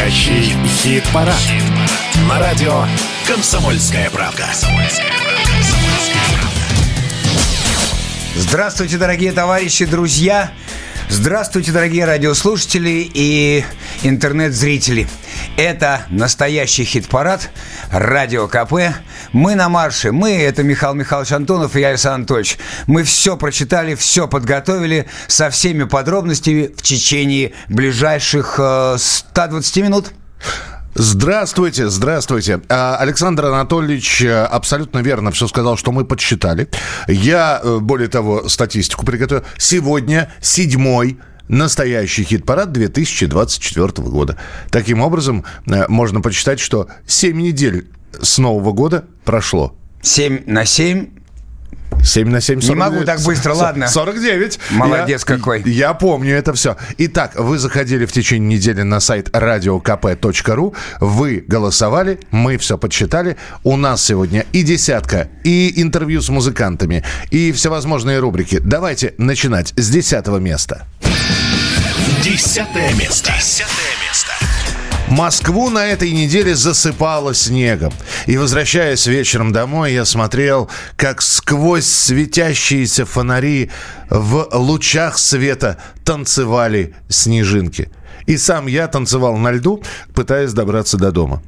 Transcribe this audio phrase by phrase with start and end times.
[0.00, 1.36] Настоящий хит-парад.
[1.36, 1.62] Хит
[2.26, 2.86] На радио
[3.26, 4.46] «Комсомольская правка».
[8.34, 10.52] Здравствуйте, дорогие товарищи, друзья!
[11.10, 13.62] Здравствуйте, дорогие радиослушатели и
[14.02, 15.06] интернет-зрители.
[15.56, 17.50] Это настоящий хит-парад
[17.90, 18.94] «Радио КП».
[19.32, 20.12] Мы на марше.
[20.12, 22.58] Мы– это Михаил Михайлович Антонов и я, Александр Анатольевич.
[22.86, 30.12] Мы все прочитали, все подготовили со всеми подробностями в течение ближайших э, 120 минут.
[30.94, 32.60] Здравствуйте, здравствуйте.
[32.68, 36.68] А, Александр Анатольевич э, абсолютно верно все сказал, что мы подсчитали.
[37.06, 39.44] Я, э, более того, статистику приготовил.
[39.56, 41.18] Сегодня седьмой
[41.50, 44.38] настоящий хит-парад 2024 года.
[44.70, 47.88] Таким образом, э, можно почитать, что 7 недель
[48.20, 49.74] с Нового года прошло.
[50.02, 51.08] 7 на 7
[52.02, 52.68] 7 на 7, 49.
[52.68, 53.88] Не могу так быстро, ладно.
[53.88, 54.58] 49.
[54.70, 55.62] Молодец я, какой.
[55.64, 56.76] Я помню это все.
[56.98, 63.36] Итак, вы заходили в течение недели на сайт radiokp.ru, вы голосовали, мы все подсчитали.
[63.64, 68.60] У нас сегодня и десятка, и интервью с музыкантами, и всевозможные рубрики.
[68.60, 70.86] Давайте начинать с десятого места.
[72.22, 73.32] Десятое место.
[73.32, 74.32] Десятое место.
[75.08, 77.94] Москву на этой неделе засыпало снегом.
[78.26, 83.70] И, возвращаясь вечером домой, я смотрел, как сквозь светящиеся фонари
[84.10, 87.90] в лучах света танцевали снежинки.
[88.26, 89.82] И сам я танцевал на льду,
[90.14, 91.42] пытаясь добраться до дома.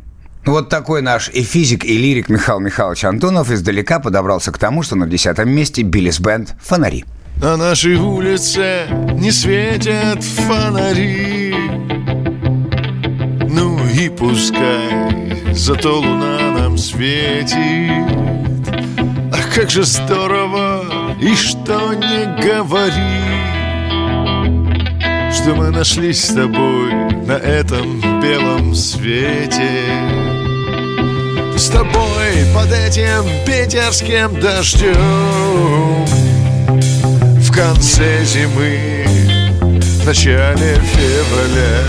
[0.47, 4.97] Вот такой наш и физик, и лирик Михаил Михайлович Антонов издалека подобрался к тому, что
[4.97, 7.05] на десятом месте Биллис Бенд «Фонари».
[7.37, 11.55] На нашей улице не светят фонари.
[13.49, 17.57] Ну и пускай, зато луна нам светит.
[19.33, 20.85] Ах, как же здорово,
[21.21, 23.53] и что не говори.
[25.33, 26.93] Что мы нашлись с тобой
[27.27, 29.81] на этом белом свете.
[31.57, 36.07] С тобой под этим питерским дождем
[37.53, 39.05] в конце зимы,
[39.61, 41.83] в начале февраля.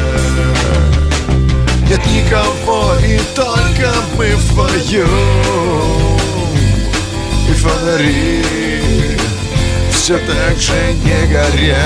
[1.89, 5.07] Нет никого, и только мы вдвоем
[7.49, 8.43] И фонари
[9.91, 11.79] все так же не горят.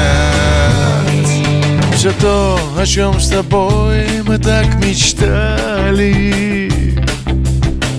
[1.94, 6.72] Все то, о чем с тобой мы так мечтали.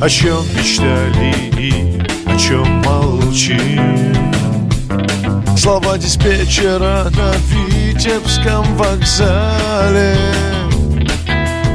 [0.00, 1.34] О чем мечтали
[2.26, 4.08] о чем молчим
[5.58, 10.16] Слова диспетчера на Витебском вокзале.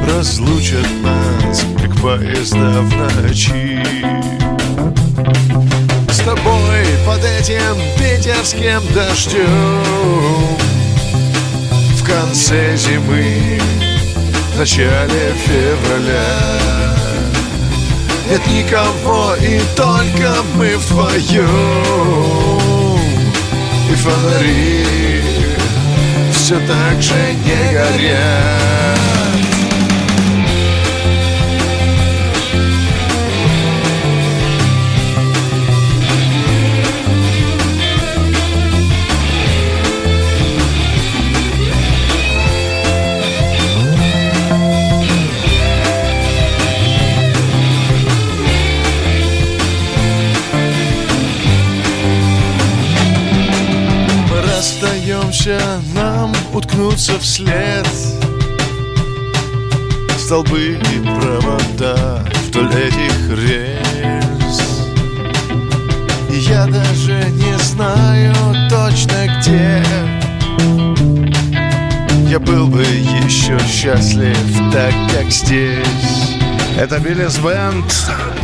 [0.08, 3.84] Разлучат нас, как поезда в ночи.
[6.10, 9.82] С тобой под этим питерским дождем.
[11.98, 13.60] В конце зимы,
[14.54, 16.38] в начале февраля.
[18.30, 22.43] Нет никого, и только мы вдвоем
[23.94, 25.22] и фонари
[26.32, 29.13] все так же не горят.
[55.34, 55.60] Расстаемся,
[55.94, 57.86] нам уткнуться вслед.
[60.18, 64.62] Столбы и провода вдоль этих рельс.
[66.30, 68.34] И я даже не знаю
[68.70, 69.82] точно где.
[72.28, 74.36] Я был бы еще счастлив
[74.72, 76.36] так, как здесь.
[76.76, 77.92] Это Биллис Бенд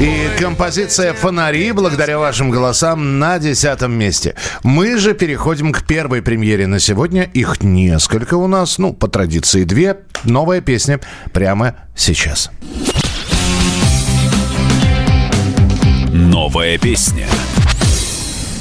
[0.01, 4.35] и композиция «Фонари» благодаря вашим голосам на десятом месте.
[4.63, 7.25] Мы же переходим к первой премьере на сегодня.
[7.25, 9.99] Их несколько у нас, ну, по традиции две.
[10.25, 11.01] Новая песня
[11.33, 12.51] прямо сейчас.
[16.13, 17.27] Новая песня.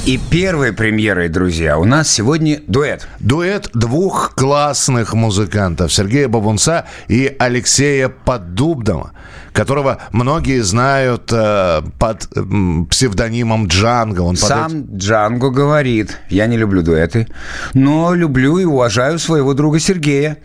[0.06, 3.06] И первой премьерой, друзья, у нас сегодня дуэт.
[3.20, 9.12] Дуэт двух классных музыкантов Сергея Бабунца и Алексея Поддубного,
[9.60, 12.42] которого многие знают э, под э,
[12.88, 14.22] псевдонимом Джанго.
[14.22, 14.96] Он Сам под...
[14.96, 17.28] Джанго говорит, я не люблю дуэты,
[17.74, 20.38] но люблю и уважаю своего друга Сергея.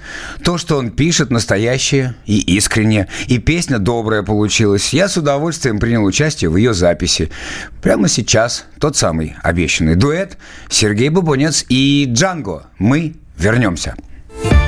[0.43, 4.89] То, что он пишет, настоящее и искренне, и песня добрая получилась.
[4.93, 7.31] Я с удовольствием принял участие в ее записи.
[7.81, 12.65] Прямо сейчас тот самый обещанный дуэт Сергей Бабунец и Джанго.
[12.79, 13.95] Мы вернемся.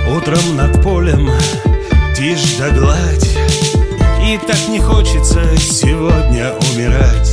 [0.09, 1.29] Утром над полем
[2.15, 3.36] тишь да гладь
[4.27, 7.31] И так не хочется сегодня умирать.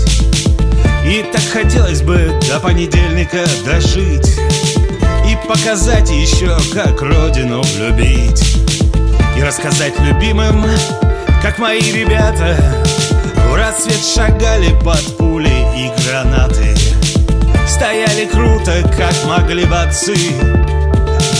[1.05, 4.38] И так хотелось бы до понедельника дожить.
[5.29, 8.58] И показать еще, как родину любить
[9.37, 10.64] И рассказать любимым,
[11.43, 12.56] как мои ребята
[13.50, 16.76] В рассвет шагали под пули и гранаты.
[17.67, 20.14] Стояли круто, как могли бы отцы.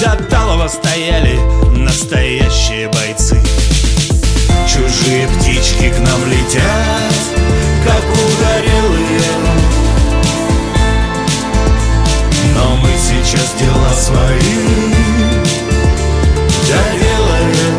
[0.03, 1.39] До талого стояли
[1.79, 3.41] настоящие бойцы
[4.67, 7.15] Чужие птички к нам летят,
[7.85, 9.21] как угорелые.
[12.55, 14.95] Но мы сейчас дела свои
[16.69, 17.79] доделаем.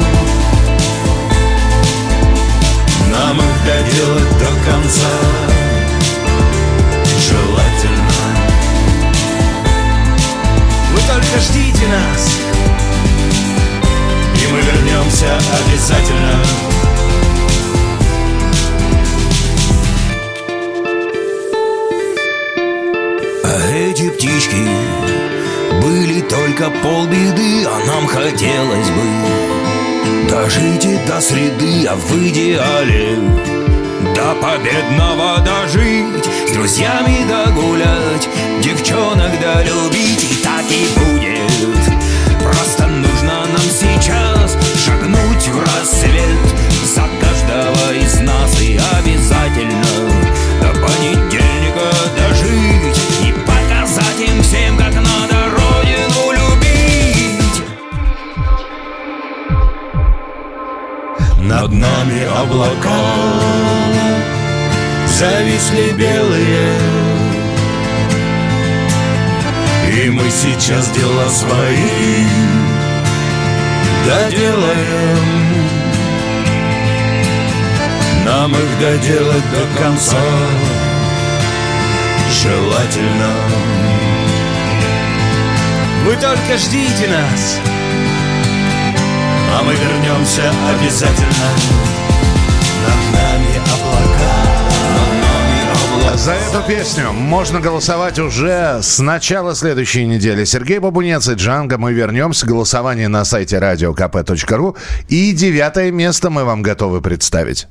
[3.12, 5.14] Нам их доделать до конца
[7.28, 8.16] желательно.
[10.94, 12.55] Вы только ждите нас
[14.66, 16.44] вернемся обязательно
[23.44, 24.56] А эти птички
[25.82, 29.36] были только полбеды, а нам хотелось бы
[30.30, 33.20] дожить и до среды, а в идеале
[34.16, 38.28] до победного дожить, с друзьями догулять,
[38.62, 41.25] девчонок долюбить, и так и будет.
[45.56, 46.46] В рассвет
[46.84, 49.84] за каждого из нас и обязательно
[50.62, 51.88] до понедельника
[52.18, 57.64] дожить и показать им всем, как надо родину любить.
[61.40, 63.04] Над нами облака
[65.08, 66.74] зависли белые
[69.94, 72.75] И мы сейчас дела свои
[74.06, 75.66] доделаем.
[78.26, 80.18] Нам их доделать до конца
[82.42, 83.32] желательно.
[86.06, 87.60] Вы только ждите нас.
[89.58, 91.50] А мы вернемся обязательно.
[92.86, 94.45] Над нами облака
[96.14, 100.46] За эту песню можно голосовать уже с начала следующей недели.
[100.46, 101.78] Сергей Бабунец и Джанго.
[101.78, 102.46] Мы вернемся.
[102.46, 104.78] Голосование на сайте radiokp.ru.
[105.10, 107.68] И девятое место мы вам готовы представить.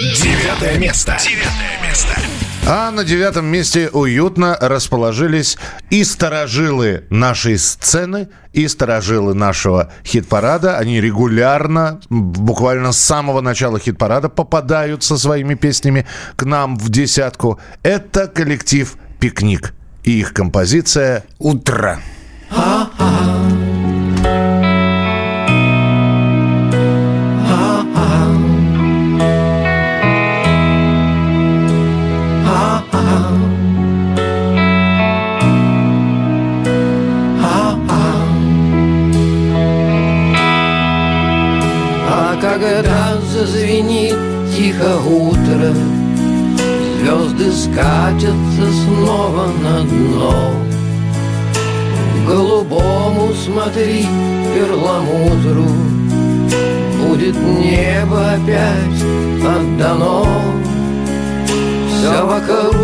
[0.00, 1.16] Девятое место.
[1.20, 2.14] Девятое место.
[2.70, 5.56] А на девятом месте уютно расположились
[5.88, 10.76] и сторожилы нашей сцены, и сторожилы нашего хит-парада.
[10.76, 16.06] Они регулярно, буквально с самого начала хит-парада, попадают со своими песнями
[16.36, 17.58] к нам в десятку.
[17.82, 19.72] Это коллектив «Пикник»
[20.04, 22.00] и их композиция Утро.
[22.50, 22.90] А
[43.38, 44.16] зазвенит
[44.56, 45.72] тихо утро,
[46.98, 50.52] Звезды скатятся снова на дно.
[52.26, 54.06] Голубому смотри
[54.54, 55.68] перламутру,
[57.00, 59.02] Будет небо опять
[59.40, 60.26] отдано.
[61.88, 62.74] Все вокруг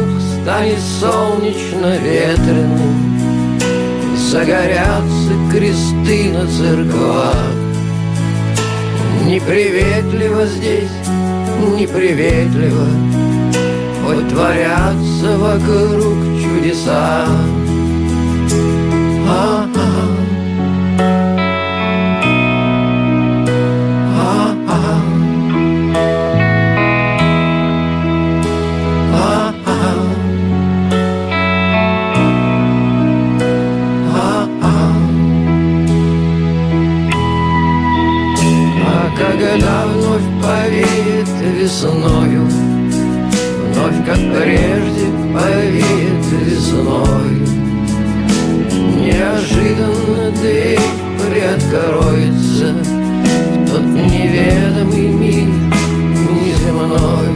[0.41, 2.95] станет солнечно-ветреным,
[4.31, 7.54] Загорятся кресты на церквах.
[9.27, 10.91] Неприветливо здесь,
[11.79, 12.87] неприветливо
[14.05, 17.27] Хоть творятся вокруг чудеса
[19.27, 19.64] А-а.
[41.65, 42.47] Весною
[43.73, 47.41] Вновь, как прежде, повеет весной
[49.01, 50.79] Неожиданно дверь
[51.19, 52.75] приоткроется
[53.55, 55.49] В тот неведомый мир
[56.31, 57.34] неземной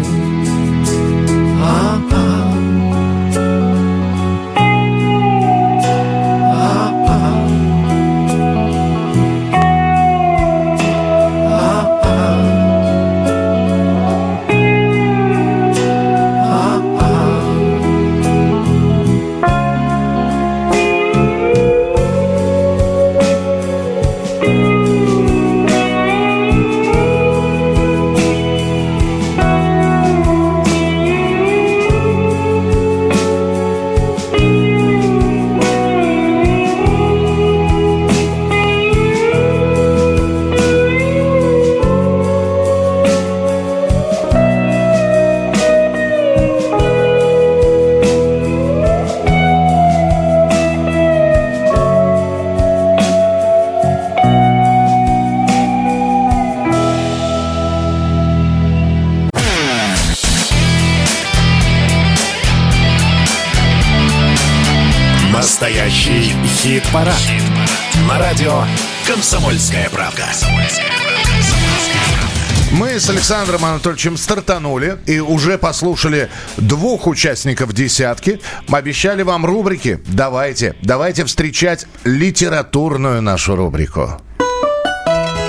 [73.39, 78.41] Александром Анатольевичем стартанули и уже послушали двух участников «десятки».
[78.69, 80.01] Обещали вам рубрики.
[80.09, 84.21] Давайте, давайте встречать литературную нашу рубрику.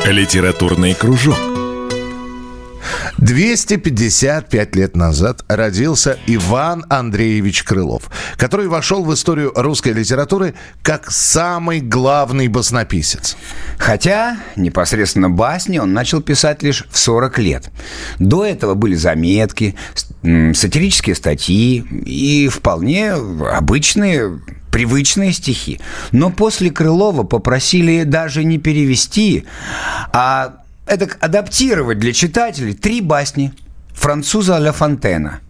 [0.06, 1.49] Литературный кружок.
[3.18, 11.80] 255 лет назад родился Иван Андреевич Крылов, который вошел в историю русской литературы как самый
[11.80, 13.38] главный баснописец.
[13.78, 17.70] Хотя непосредственно басни он начал писать лишь в 40 лет.
[18.20, 19.76] До этого были заметки,
[20.22, 24.40] сатирические статьи и вполне обычные
[24.72, 25.80] привычные стихи.
[26.12, 29.46] Но после Крылова попросили даже не перевести,
[30.14, 30.60] а
[30.90, 33.54] это адаптировать для читателей три басни
[33.94, 35.42] француза Ля Фонтена.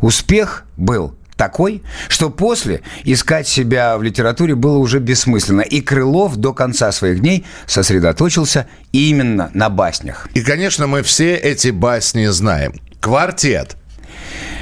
[0.00, 5.62] Успех был такой, что после искать себя в литературе было уже бессмысленно.
[5.62, 10.28] И Крылов до конца своих дней сосредоточился именно на баснях.
[10.34, 12.74] И, конечно, мы все эти басни знаем.
[13.00, 13.76] Квартет.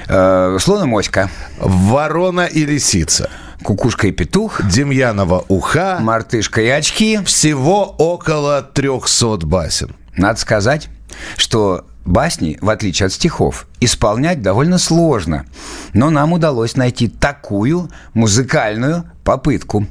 [0.09, 1.31] Э, Слон и моська.
[1.59, 3.29] Ворона и лисица.
[3.65, 4.63] Кукушка и петух.
[4.65, 5.99] Демьянова уха.
[6.01, 7.19] Мартышка и очки.
[7.25, 9.97] Всего около 300 басен.
[10.19, 10.89] Надо сказать,
[11.37, 15.47] что басни, в отличие от стихов, исполнять довольно сложно.
[15.95, 19.87] Но нам удалось найти такую музыкальную попытку.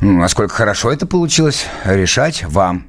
[0.00, 2.86] Насколько хорошо это получилось, решать вам.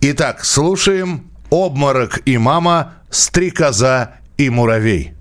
[0.00, 5.14] Итак, слушаем «Обморок и мама», «Стрекоза и муравей».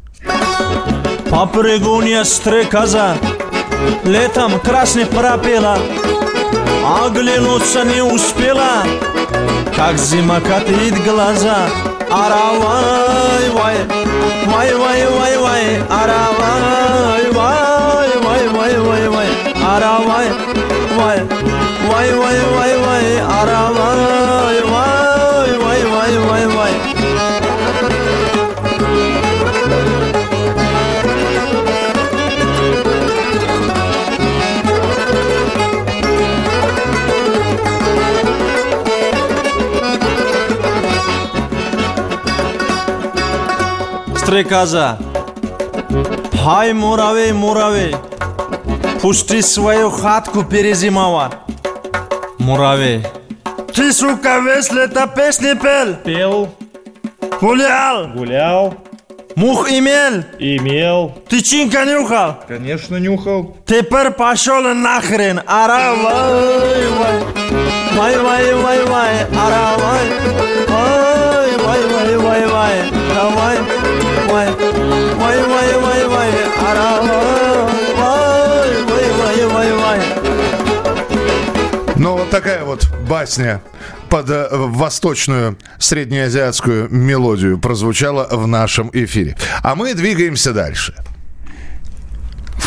[1.30, 3.18] Попрыгунья стрекоза
[4.04, 5.78] Летом красный пропела
[6.86, 8.84] Оглянуться не успела
[9.77, 11.69] Как зима катит глаза
[12.10, 13.77] Аравай, вай,
[14.48, 19.27] вай, вай, вай, вай, аравай, вай, вай, вай, вай, вай,
[19.63, 20.29] аравай,
[20.98, 21.19] вай,
[21.91, 24.17] вай, вай, вай, вай, аравай,
[44.27, 44.98] Стрекоза,
[46.43, 47.96] Хай, муравей, муравей,
[49.01, 51.31] Пусти свою хатку перезимовать.
[52.38, 53.05] Муравей.
[53.74, 55.96] Ты, сука, весь лето песни пел.
[56.03, 56.50] Пел,
[57.39, 58.07] Гулял.
[58.07, 58.74] гулял,
[59.38, 60.25] Мух имел.
[60.39, 62.36] имел, Тычинка нюхал.
[62.50, 63.55] конечно, нюхал.
[63.65, 65.39] Теперь пошел нахрен.
[65.48, 67.24] Ара, вай, вай.
[67.96, 69.22] Вай, вай, вай, вай.
[69.46, 70.07] Ара, вай.
[70.67, 72.79] Вай, вай, вай, вай, вай.
[72.81, 72.97] Ара, вай.
[74.38, 74.53] Вай,
[75.15, 76.32] вай, вай, вай.
[76.70, 77.65] Ара, вай.
[77.98, 80.00] Вай, вай, вай, вай, вай.
[81.96, 83.63] Ну, вот такая вот басня
[84.10, 89.36] под э, восточную среднеазиатскую мелодию прозвучала в нашем эфире.
[89.63, 90.94] А мы двигаемся дальше.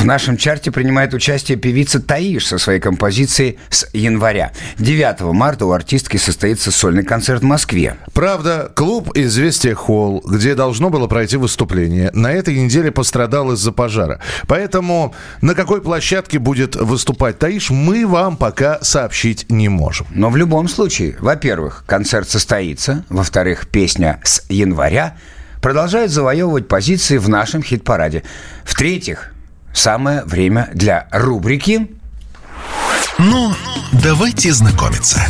[0.00, 4.50] В нашем чарте принимает участие певица Таиш со своей композицией с января.
[4.78, 7.97] 9 марта у артистки состоится сольный концерт в Москве.
[8.14, 14.21] Правда, клуб «Известия Холл», где должно было пройти выступление, на этой неделе пострадал из-за пожара.
[14.47, 20.07] Поэтому на какой площадке будет выступать Таиш, мы вам пока сообщить не можем.
[20.14, 25.19] Но в любом случае, во-первых, концерт состоится, во-вторых, песня с января
[25.61, 28.23] продолжает завоевывать позиции в нашем хит-параде.
[28.64, 29.35] В-третьих,
[29.72, 31.90] самое время для рубрики
[33.18, 33.54] Ну,
[33.92, 35.20] давайте знакомиться.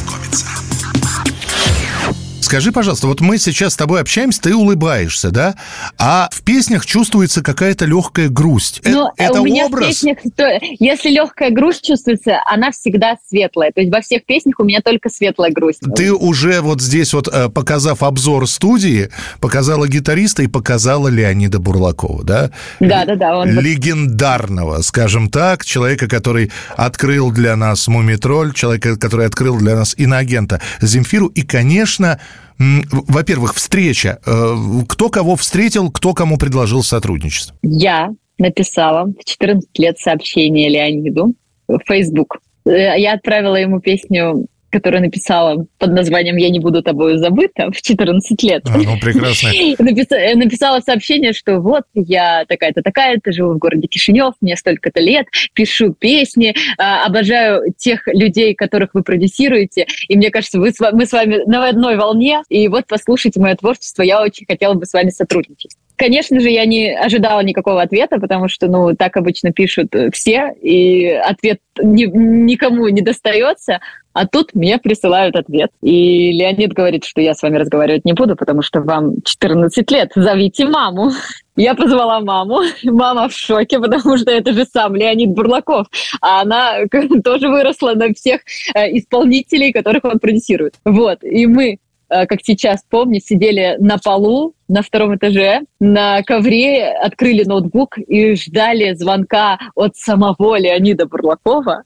[2.41, 5.55] Скажи, пожалуйста, вот мы сейчас с тобой общаемся, ты улыбаешься, да?
[5.99, 8.81] А в песнях чувствуется какая-то легкая грусть.
[8.83, 9.85] Э- Ну, это у меня образ?
[9.85, 13.71] в песнях, то- если легкая грусть чувствуется, она всегда светлая.
[13.73, 15.83] То есть во всех песнях у меня только светлая грусть.
[15.95, 22.25] Ты уже вот здесь вот, э, показав обзор студии, показала гитариста и показала Леонида Бурлакова,
[22.25, 22.51] да?
[22.81, 23.37] Да, да, да.
[23.39, 29.95] Он Легендарного, скажем так, человека, который открыл для нас Мумитроль, человека, который открыл для нас
[29.97, 31.27] иноагента Земфиру.
[31.29, 32.19] И, конечно,
[32.59, 34.19] во-первых, встреча.
[34.27, 34.55] Э,
[34.89, 37.57] Кто кого встретил, кто кому предложил сотрудничество?
[37.63, 41.35] Я написала в 14 лет сообщение Леониду
[41.69, 42.39] в Facebook.
[42.67, 47.81] Э, Я отправила ему песню, которую написала под названием «Я не буду тобою забыта» в
[47.81, 48.63] 14 лет.
[48.67, 49.49] А, ну, прекрасно.
[49.79, 55.01] Написа- э, написала сообщение, что вот я такая-то такая-то, живу в городе Кишинев, мне столько-то
[55.01, 60.81] лет, пишу песни, а, обожаю тех людей, которых вы продюсируете, и мне кажется, вы с
[60.93, 64.87] мы с вами на одной волне, и вот послушайте мое творчество, я очень хотела бы
[64.87, 65.77] с вами сотрудничать.
[66.01, 70.55] Конечно же, я не ожидала никакого ответа, потому что, ну, так обычно пишут э, все,
[70.63, 73.81] и ответ ни, никому не достается.
[74.15, 75.71] А тут мне присылают ответ.
[75.83, 80.11] И Леонид говорит, что я с вами разговаривать не буду, потому что вам 14 лет.
[80.17, 81.11] Зовите маму.
[81.57, 82.61] Я позвала маму.
[82.85, 85.87] Мама в шоке, потому что это же сам Леонид Бурлаков.
[86.23, 86.79] А она
[87.25, 88.41] тоже выросла на всех
[88.75, 90.77] э, исполнителей, которых он продюсирует.
[90.87, 91.23] Вот.
[91.23, 91.79] И мы
[92.11, 98.95] как сейчас помню, сидели на полу на втором этаже, на ковре, открыли ноутбук и ждали
[98.95, 101.85] звонка от самого Леонида Бурлакова,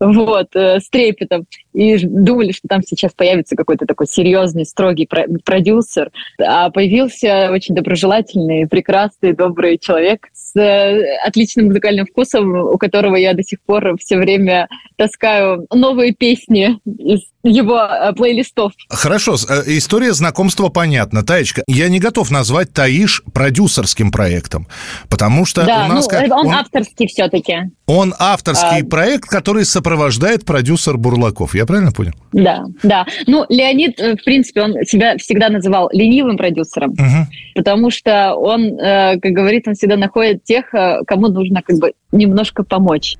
[0.00, 1.46] вот, э, с трепетом.
[1.72, 5.08] И думали, что там сейчас появится какой-то такой серьезный, строгий
[5.44, 6.10] продюсер.
[6.40, 13.34] А появился очень доброжелательный, прекрасный, добрый человек с э, отличным музыкальным вкусом, у которого я
[13.34, 18.72] до сих пор все время таскаю новые песни из его э, плейлистов.
[18.88, 19.34] Хорошо,
[19.66, 21.24] история знакомства понятна.
[21.24, 24.66] Таечка, я не готов назвать Таиш продюсерским проектом,
[25.08, 26.04] потому что да, у нас...
[26.04, 27.56] Ну, как, он, он авторский все-таки.
[27.86, 28.84] Он авторский а...
[28.84, 31.54] проект, который сопровождает продюсер Бурлаков.
[31.54, 32.12] Я правильно понял?
[32.32, 33.06] Да, да.
[33.26, 37.26] Ну, Леонид, э, в принципе, он себя всегда называл ленивым продюсером, угу.
[37.54, 41.92] потому что он, э, как говорит, он всегда находит тех, э, кому нужно как бы
[42.12, 43.16] немножко помочь.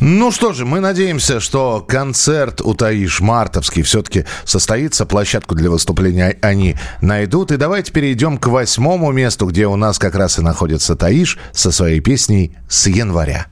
[0.00, 6.38] Ну что же, мы надеемся, что концерт у Таиш мартовский все-таки состоится, площадку для выступления
[6.40, 7.52] они найдут.
[7.52, 11.70] И давайте перейдем к восьмому месту, где у нас как раз и находится Таиш со
[11.70, 13.46] своей песней «С января».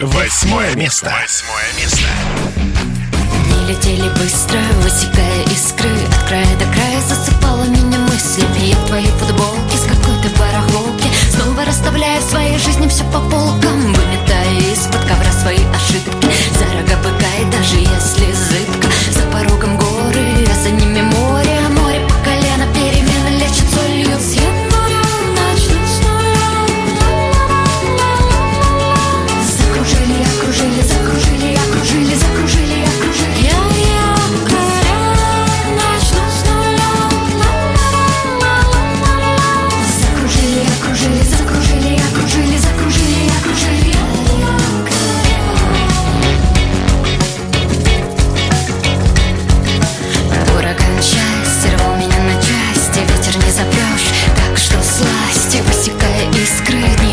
[0.00, 1.12] Восьмое место.
[1.20, 2.08] Восьмое место.
[3.44, 9.10] Дни летели быстро, высекая искры От края до края засыпала меня мыслями Я в твоей
[9.18, 9.41] футболке
[11.62, 16.28] Снова расставляя в своей жизни все по полкам Выметая из-под ковра свои ошибки.
[16.58, 19.76] За рога быка и даже если зыбко За порогом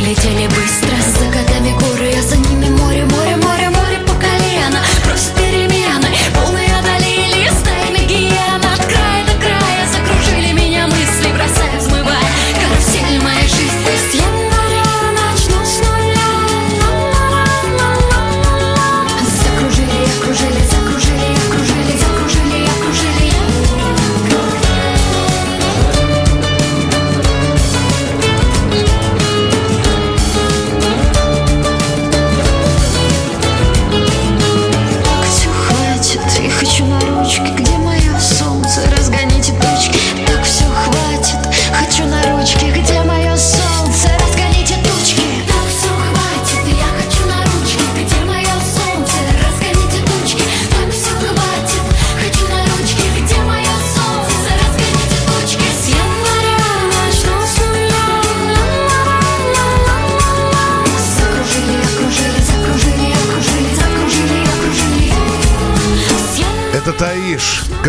[0.10, 0.69] летели быстро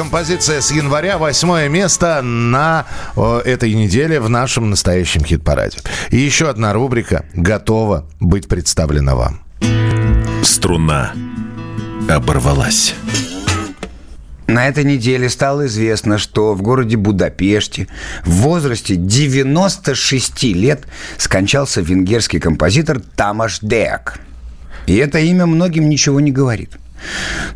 [0.00, 2.86] Композиция с января, восьмое место на
[3.16, 5.76] о, этой неделе в нашем настоящем хит-параде.
[6.08, 9.42] И еще одна рубрика готова быть представлена вам.
[10.42, 11.12] Струна
[12.08, 12.94] оборвалась.
[14.46, 17.86] На этой неделе стало известно, что в городе Будапеште
[18.24, 20.84] в возрасте 96 лет
[21.18, 24.18] скончался венгерский композитор Тамаш Деак.
[24.86, 26.78] И это имя многим ничего не говорит.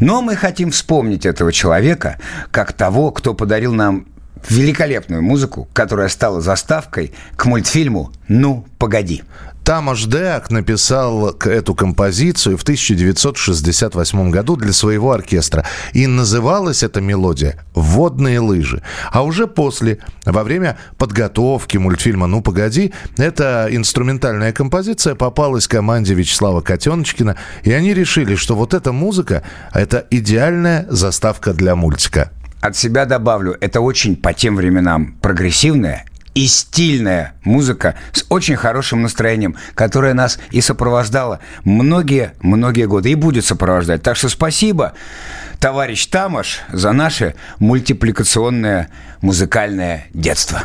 [0.00, 2.18] Но мы хотим вспомнить этого человека
[2.50, 4.06] как того, кто подарил нам
[4.48, 9.22] великолепную музыку, которая стала заставкой к мультфильму «Ну, погоди».
[9.64, 15.64] Тамаш Деак написал эту композицию в 1968 году для своего оркестра.
[15.94, 18.82] И называлась эта мелодия «Водные лыжи».
[19.10, 26.60] А уже после, во время подготовки мультфильма «Ну, погоди», эта инструментальная композиция попалась команде Вячеслава
[26.60, 32.30] Котеночкина, и они решили, что вот эта музыка– это идеальная заставка для мультика.
[32.60, 39.02] От себя добавлю, это очень по тем временам прогрессивная и стильная музыка с очень хорошим
[39.02, 44.02] настроением, которая нас и сопровождала многие-многие годы и будет сопровождать.
[44.02, 44.94] Так что спасибо,
[45.60, 48.88] товарищ Тамаш, за наше мультипликационное
[49.20, 50.64] музыкальное детство.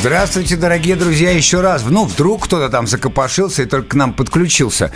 [0.00, 1.84] Здравствуйте, дорогие друзья, еще раз.
[1.88, 4.90] Ну, вдруг кто-то там закопошился и только к нам подключился.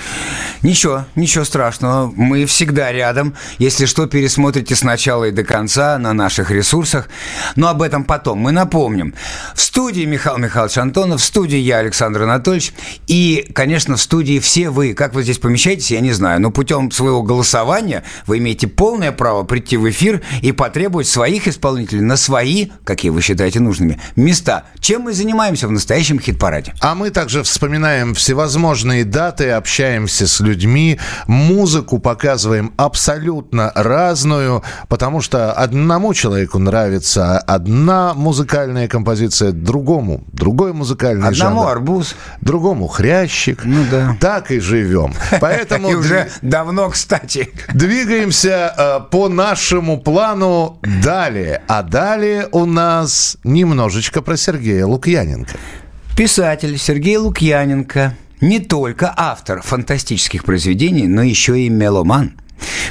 [0.62, 2.12] Ничего, ничего страшного.
[2.16, 3.35] Мы всегда рядом.
[3.59, 7.09] Если что, пересмотрите сначала и до конца на наших ресурсах.
[7.54, 8.38] Но об этом потом.
[8.38, 9.14] Мы напомним.
[9.54, 12.72] В студии Михаил Михайлович Антонов, в студии я, Александр Анатольевич.
[13.06, 14.92] И, конечно, в студии все вы.
[14.92, 16.40] Как вы здесь помещаетесь, я не знаю.
[16.40, 22.02] Но путем своего голосования вы имеете полное право прийти в эфир и потребовать своих исполнителей
[22.02, 24.64] на свои, какие вы считаете нужными, места.
[24.87, 26.72] Чем мы занимаемся в настоящем хит-параде?
[26.81, 35.53] А мы также вспоминаем всевозможные даты, общаемся с людьми, музыку показываем абсолютно разную, потому что
[35.53, 41.72] одному человеку нравится одна музыкальная композиция, другому другой музыкальный Одному жанр.
[41.72, 42.14] арбуз.
[42.40, 43.64] Другому хрящик.
[43.64, 44.16] Ну да.
[44.20, 45.14] Так и живем.
[45.40, 47.51] Поэтому И уже давно, кстати.
[47.75, 51.62] Двигаемся э, по нашему плану далее.
[51.66, 55.57] А далее у нас немножечко про Сергея Лукьяненко.
[56.17, 62.35] Писатель Сергей Лукьяненко не только автор фантастических произведений, но еще и меломан.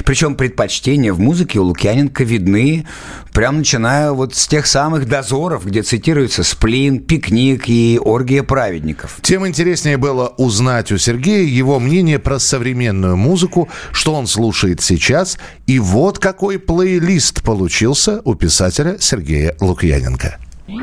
[0.04, 2.86] Причем предпочтения в музыке у Лукьяненко видны,
[3.32, 9.18] прям начиная вот с тех самых дозоров, где цитируются «Сплин», «Пикник» и «Оргия праведников».
[9.22, 15.38] Тем интереснее было узнать у Сергея его мнение про современную музыку, что он слушает сейчас,
[15.66, 20.38] и вот какой плейлист получился у писателя Сергея Лукьяненко.
[20.68, 20.80] VIP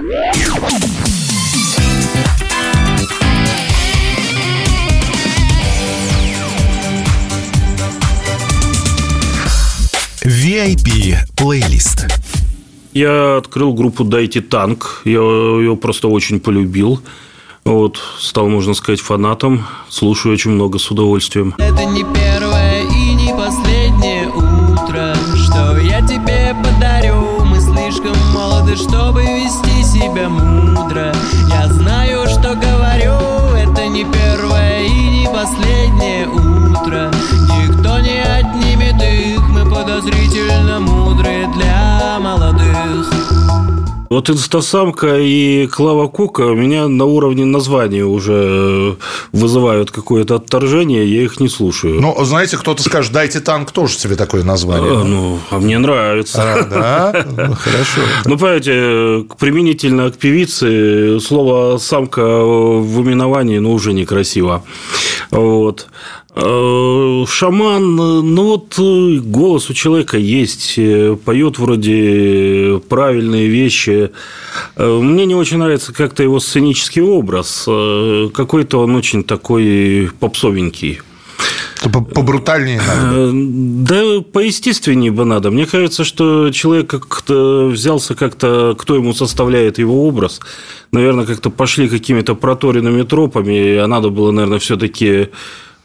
[11.36, 12.06] плейлист.
[12.94, 15.02] Я открыл группу «Дайте танк».
[15.04, 17.02] Я ее просто очень полюбил.
[17.66, 19.66] Вот, стал, можно сказать, фанатом.
[19.90, 21.56] Слушаю очень много с удовольствием.
[21.58, 27.44] Это не первое и не последнее утро, что я тебе подарю.
[27.44, 29.33] Мы слишком молоды, чтобы
[30.14, 31.12] себя мудро.
[31.50, 37.12] Я знаю, что говорю, это не первое и не последнее утро.
[37.58, 41.73] Никто не отнимет их, мы подозрительно мудрые для.
[44.14, 48.96] Вот «Инстасамка» и «Клава Кока» меня на уровне названия уже
[49.32, 52.00] вызывают какое-то отторжение, я их не слушаю.
[52.00, 54.92] Ну, знаете, кто-то скажет, дайте танк тоже себе такое название.
[55.02, 56.44] А, ну, а мне нравится.
[56.44, 57.26] А, да?
[57.26, 58.02] Ну, Хорошо.
[58.26, 64.64] Ну, понимаете, к- применительно к певице слово «самка» в именовании, ну, уже некрасиво.
[65.32, 65.88] Вот.
[66.36, 70.80] Э, Шаман, э, ну вот э, голос у человека есть,
[71.26, 74.12] поет вроде правильные вещи.
[74.76, 77.64] Мне не очень нравится как-то его сценический образ.
[78.34, 81.02] Какой-то он очень такой попсовенький.
[81.84, 83.32] Побрутальнее надо.
[83.34, 85.52] Да, поестественнее бы надо.
[85.52, 90.40] Мне кажется, что человек как-то взялся как-то, кто ему составляет его образ.
[90.92, 95.30] Наверное, как-то пошли какими-то проторенными тропами, а надо было, наверное, все-таки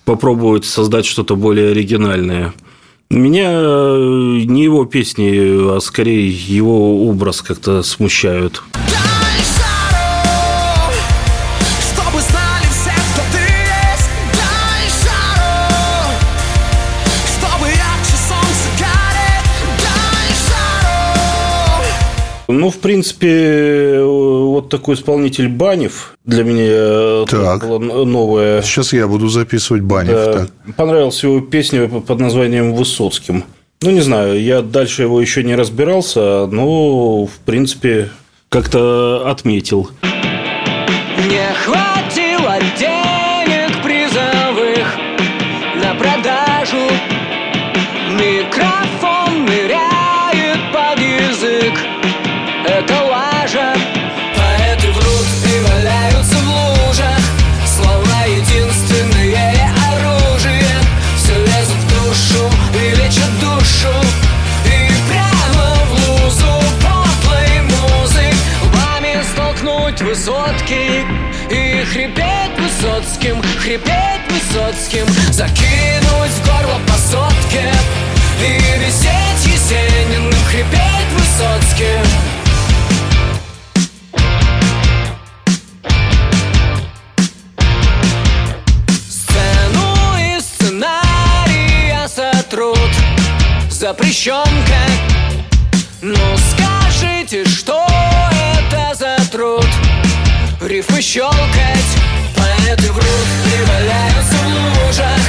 [0.08, 2.54] попробовать создать что-то более оригинальное.
[3.10, 8.62] Меня э, не его песни, а скорее его образ как-то смущают.
[8.72, 8.97] Чтобы
[22.58, 27.62] Ну, в принципе, вот такой исполнитель Банев для меня Так.
[27.64, 28.62] была новая.
[28.62, 30.12] Сейчас я буду записывать Банев.
[30.12, 30.32] Да.
[30.32, 30.50] так.
[30.76, 33.44] Понравилась его песня под названием «Высоцким».
[33.80, 38.10] Ну, не знаю, я дальше его еще не разбирался, но, в принципе,
[38.48, 39.90] как-то отметил.
[40.02, 41.97] Не хватило
[94.18, 94.90] Запрещенкой
[96.02, 96.16] Ну
[96.50, 97.86] скажите, что
[98.66, 99.66] это за труд?
[100.60, 101.90] Рифмы щелкать
[102.36, 105.22] Поэты врут и валяются в лужах.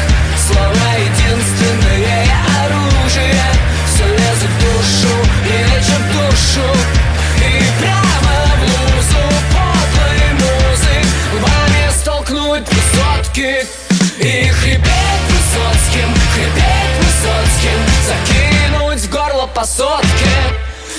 [0.47, 2.25] Слова единственное
[2.63, 3.43] оружие.
[3.85, 5.13] Все лезет в душу
[5.45, 6.67] и лечит душу.
[7.37, 9.23] И прямо в лузу
[9.53, 10.95] подлой музы
[11.43, 13.78] Вами столкнуть высотки
[19.59, 20.29] по сотке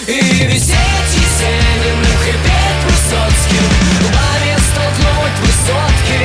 [0.06, 0.76] И висеть
[1.14, 3.64] Есениным, хрипеть Высоцким
[4.12, 6.20] Вами столкнуть высотки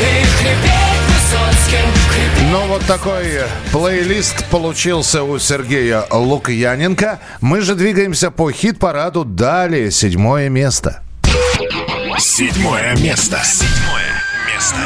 [0.00, 7.20] И хрипеть Высоцким, Ну, вот такой плейлист получился у Сергея Лукьяненко.
[7.40, 9.90] Мы же двигаемся по хит-параду далее.
[9.90, 11.02] Седьмое место.
[12.18, 13.40] Седьмое место.
[13.42, 14.22] Седьмое
[14.52, 14.76] место.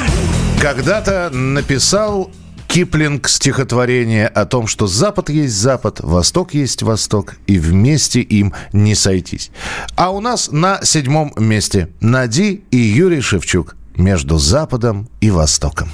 [0.60, 2.30] Когда-то написал
[2.68, 8.94] Киплинг стихотворение о том, что Запад есть Запад, Восток есть Восток, и вместе им не
[8.94, 9.50] сойтись.
[9.96, 15.90] А у нас на седьмом месте Нади и Юрий Шевчук между Западом и Востоком.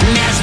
[0.00, 0.41] Между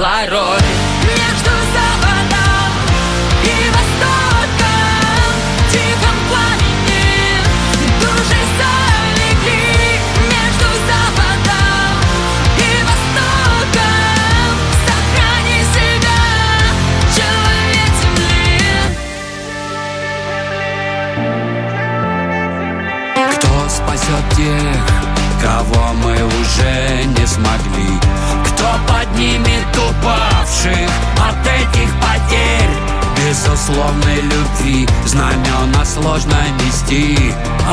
[0.00, 0.62] тебя была роль.
[1.02, 2.72] Между западом
[3.44, 7.18] и востоком В тихом пламени
[8.00, 10.00] Души залегли.
[10.24, 11.92] Между западом
[12.56, 14.50] и востоком
[14.86, 16.20] Сохрани себя
[17.14, 18.62] Человек земли.
[23.34, 24.82] Кто спасет тех,
[25.42, 27.69] кого мы уже не смогли?
[30.60, 32.70] Упавших от этих потерь?
[33.16, 37.16] Безусловной любви знамена сложно нести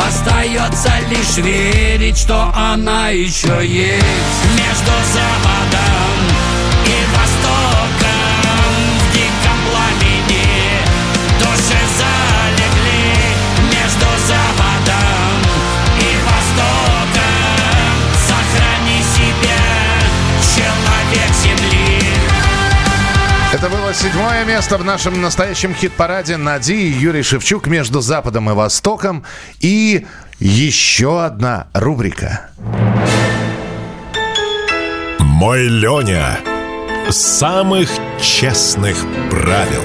[0.08, 4.06] Остается лишь верить, что она еще есть
[4.56, 5.87] Между Западом
[23.58, 28.54] Это было седьмое место в нашем настоящем хит-параде Нади и Юрий Шевчук между Западом и
[28.54, 29.24] Востоком.
[29.62, 30.06] И
[30.38, 32.52] еще одна рубрика.
[35.18, 36.38] Мой Леня.
[37.10, 37.90] Самых
[38.22, 38.96] честных
[39.32, 39.82] правил.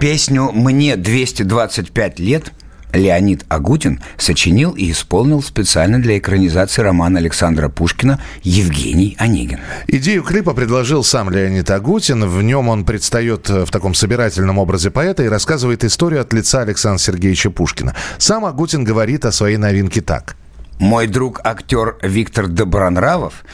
[0.00, 2.52] Песню «Мне 225 лет»
[2.92, 9.60] Леонид Агутин сочинил и исполнил специально для экранизации романа Александра Пушкина «Евгений Онегин».
[9.86, 12.26] Идею клипа предложил сам Леонид Агутин.
[12.26, 16.62] В нем он предстает э, в таком собирательном образе поэта и рассказывает историю от лица
[16.62, 17.94] Александра Сергеевича Пушкина.
[18.18, 20.36] Сам Агутин говорит о своей новинке так.
[20.78, 23.44] Мой друг актер Виктор Добронравов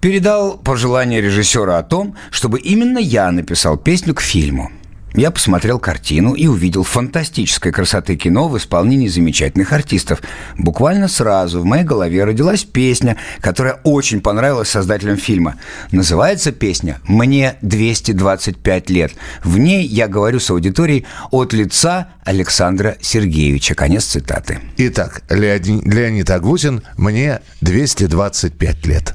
[0.00, 4.70] передал пожелание режиссера о том, чтобы именно я написал песню к фильму.
[5.16, 10.20] Я посмотрел картину и увидел фантастической красоты кино в исполнении замечательных артистов.
[10.58, 15.56] Буквально сразу в моей голове родилась песня, которая очень понравилась создателям фильма.
[15.90, 19.12] Называется песня «Мне 225 лет».
[19.42, 23.74] В ней я говорю с аудиторией от лица Александра Сергеевича.
[23.74, 24.58] Конец цитаты.
[24.76, 29.14] Итак, Леони- Леонид Агутин, мне 225 лет.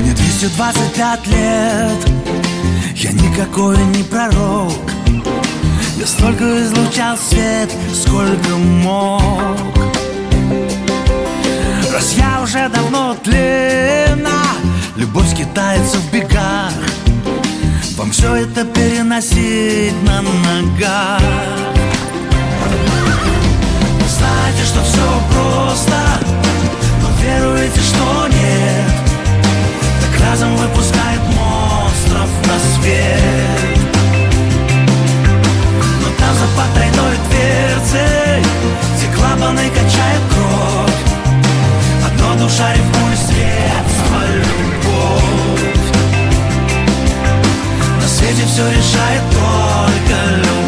[0.00, 2.45] Мне 225 лет
[2.94, 4.72] я никакой не пророк.
[5.98, 9.22] Я столько излучал свет, сколько мог.
[11.92, 14.42] Раз я уже давно тлена
[14.96, 16.72] Любовь скитается в бегах.
[17.96, 21.20] Вам все это переносить на ногах.
[24.00, 25.96] Вы Знаете, что все просто
[27.02, 28.90] Но веруете, что нет.
[30.00, 31.20] Так разом выпускает
[32.46, 33.78] на свет.
[36.02, 38.42] Но там за потайной дверцей
[38.96, 41.00] Все клапаны качают кровь.
[42.06, 45.88] Одно душа рифмует средство любовь.
[48.00, 50.65] На свете все решает только любовь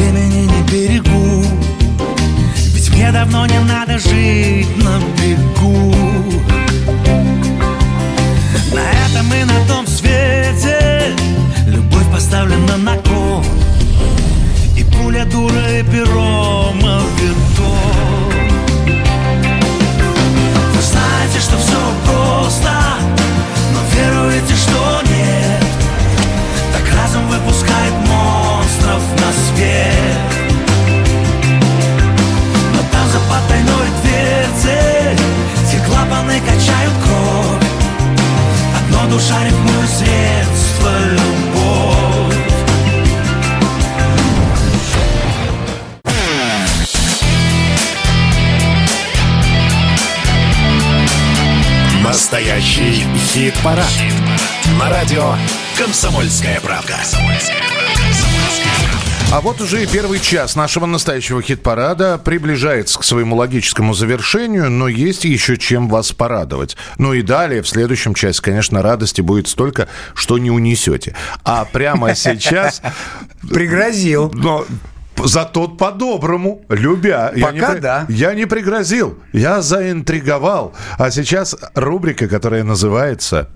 [0.00, 1.44] времени не берегу.
[2.74, 5.94] Ведь мне давно не надо жить на бегу.
[8.72, 11.14] На этом и на том свете
[11.66, 13.44] Любовь поставлена на кон.
[14.76, 17.99] И пуля дура и пером обертон
[36.20, 37.64] Клапаны качают кровь
[38.76, 42.36] Одно душа рифмует средство любовь
[52.02, 53.86] Настоящий хит-парад.
[54.78, 55.34] На радио
[55.78, 56.98] «Комсомольская правда».
[59.32, 64.88] А вот уже и первый час нашего настоящего хит-парада приближается к своему логическому завершению, но
[64.88, 66.76] есть еще чем вас порадовать.
[66.98, 71.14] Ну и далее, в следующем часе, конечно, радости будет столько, что не унесете.
[71.44, 72.82] А прямо сейчас...
[73.48, 74.32] Пригрозил.
[74.34, 74.66] Но
[75.22, 77.30] Зато по-доброму, любя.
[77.34, 78.06] я Пока не, при- да.
[78.08, 80.74] Я не пригрозил, я заинтриговал.
[80.98, 83.48] А сейчас рубрика, которая называется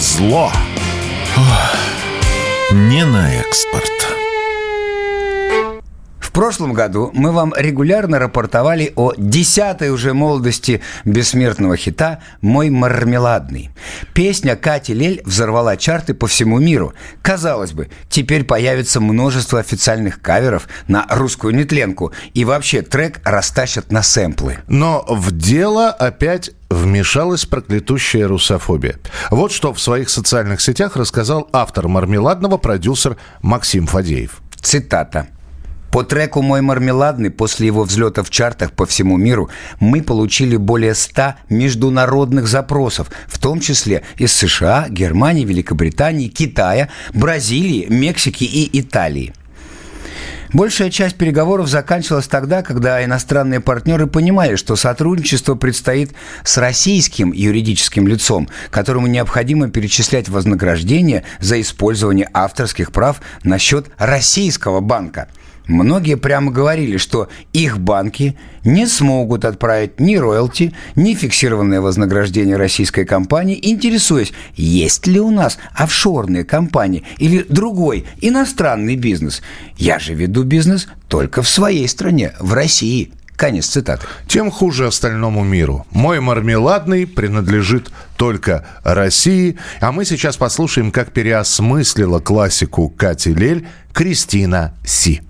[0.00, 0.50] Мозло.
[2.72, 3.84] Не на экспорт.
[6.18, 13.72] В прошлом году мы вам регулярно рапортовали о десятой уже молодости бессмертного хита «Мой мармеладный».
[14.14, 16.94] Песня Кати Лель взорвала чарты по всему миру.
[17.20, 24.02] Казалось бы, теперь появится множество официальных каверов на русскую нетленку, и вообще трек растащат на
[24.02, 24.60] сэмплы.
[24.66, 28.96] Но в дело опять вмешалась проклятущая русофобия.
[29.30, 34.40] Вот что в своих социальных сетях рассказал автор «Мармеладного» продюсер Максим Фадеев.
[34.60, 35.28] Цитата.
[35.90, 40.94] По треку «Мой мармеладный» после его взлета в чартах по всему миру мы получили более
[40.94, 49.32] 100 международных запросов, в том числе из США, Германии, Великобритании, Китая, Бразилии, Мексики и Италии.
[50.52, 56.10] Большая часть переговоров заканчивалась тогда, когда иностранные партнеры понимали, что сотрудничество предстоит
[56.42, 64.80] с российским юридическим лицом, которому необходимо перечислять вознаграждение за использование авторских прав на счет российского
[64.80, 65.28] банка.
[65.70, 73.04] Многие прямо говорили, что их банки не смогут отправить ни роялти, ни фиксированное вознаграждение российской
[73.04, 79.42] компании, интересуясь, есть ли у нас офшорные компании или другой иностранный бизнес.
[79.76, 83.12] Я же веду бизнес только в своей стране, в России.
[83.36, 84.06] Конец цитаты.
[84.26, 85.86] Тем хуже остальному миру.
[85.92, 89.56] Мой мармеладный принадлежит только России.
[89.80, 95.22] А мы сейчас послушаем, как переосмыслила классику Кати Лель Кристина Си.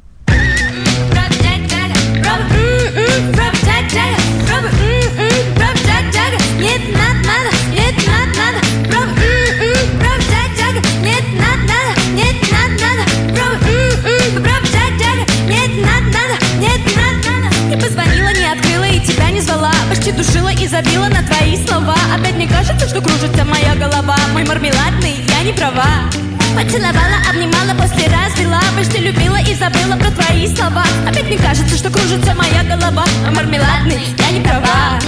[17.70, 19.70] Не позвонила, не открыла и тебя не звала.
[19.88, 21.94] Почти душила и забила на твои слова.
[22.12, 24.16] Опять мне кажется, что кружится моя голова.
[24.32, 26.10] Мой мармеладный, я не права
[26.56, 28.60] Поцеловала, обнимала, после развела.
[28.76, 30.82] Почти любила и забыла про твои слова?
[31.08, 33.04] Опять мне кажется, что кружится моя голова.
[33.24, 34.98] Мой мармеладный, я не права.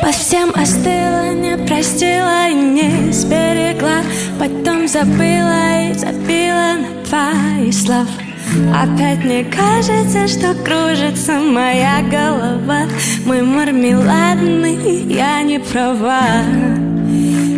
[0.00, 4.02] По всем остыла, не простила и не сберегла.
[4.38, 8.06] Потом забыла и забила на твои слова.
[8.74, 12.86] Опять мне кажется, что кружится моя голова.
[13.24, 16.44] Мой мармеладный, я не права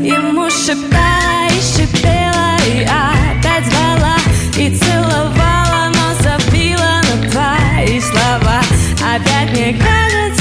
[0.00, 4.16] Ему шептала и шипела И опять звала
[4.56, 8.60] и целовала Но забила на твои слова.
[9.02, 10.37] Опять мне кажется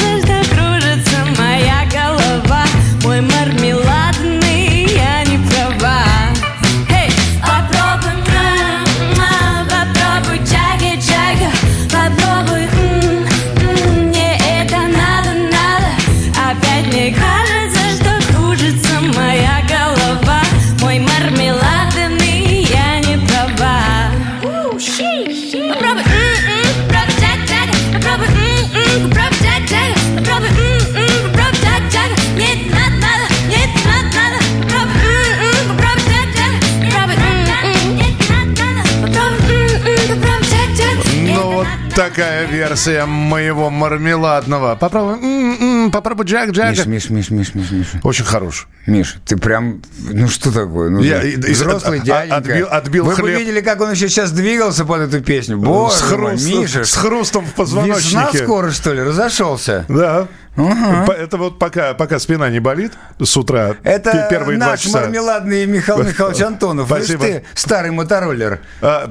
[41.98, 44.76] такая версия моего мармеладного.
[44.76, 46.70] Попробуй, м-м, попробуй Джак Джага.
[46.70, 47.88] Миш, Миш, Миш, Миш, Миш, Миш.
[48.04, 48.68] Очень хорош.
[48.86, 50.90] Миш, ты прям, ну что такое?
[50.92, 52.36] Ну, Я взрослый от- дяденька.
[52.38, 53.40] отбил- отбил Вы бы хлеб.
[53.40, 55.58] видели, как он еще сейчас двигался под эту песню.
[55.58, 56.84] Боже с, мой, хрустом, Миша.
[56.86, 58.44] с хрустом в Весна позвоночнике.
[58.44, 59.86] скоро, что ли, разошелся?
[59.90, 60.28] Да.
[60.58, 61.14] Ага.
[61.14, 65.02] Это вот пока, пока спина не болит с утра, Это пе- первые наш часа.
[65.02, 66.88] мармеладный Михаил Михайлович Антонов.
[66.88, 67.24] Спасибо.
[67.24, 68.60] Ты, старый мотороллер.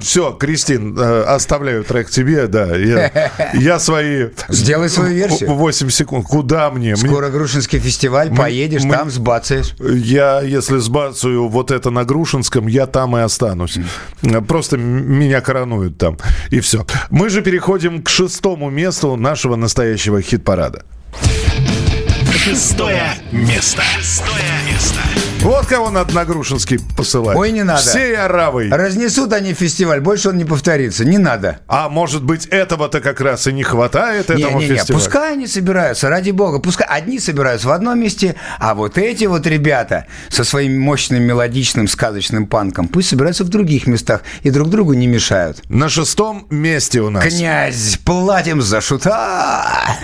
[0.00, 2.74] все, Кристин, э, оставляю трек тебе, да.
[2.76, 4.28] Я, я свои...
[4.48, 5.54] Сделай свою версию.
[5.54, 6.26] 8 секунд.
[6.26, 6.94] Куда мне?
[6.94, 9.74] Мне- Скоро Грушинский фестиваль, Мы- поедешь, мы- там сбацаешь.
[9.78, 13.78] Я, если сбацаю вот это на Грушинском, я там и останусь.
[14.48, 16.18] Просто меня коронуют там.
[16.50, 16.84] И все.
[17.10, 20.84] Мы же переходим к шестому месту нашего настоящего хит-парада.
[22.32, 23.02] Шестое
[23.32, 23.82] место.
[23.98, 24.30] Шестое
[24.70, 25.00] место.
[25.40, 27.36] Вот кого надо на Грушинский посылать.
[27.36, 27.80] Ой, не надо.
[27.80, 28.68] Всей оравой.
[28.70, 31.04] Разнесут они фестиваль, больше он не повторится.
[31.04, 31.60] Не надо.
[31.66, 35.04] А может быть, этого-то как раз и не хватает этому Не-не-не, фестивалю?
[35.04, 36.58] пускай они собираются, ради бога.
[36.58, 41.88] Пускай одни собираются в одном месте, а вот эти вот ребята со своим мощным мелодичным
[41.88, 45.62] сказочным панком пусть собираются в других местах и друг другу не мешают.
[45.68, 47.24] На шестом месте у нас.
[47.24, 49.96] Князь, платим за шута!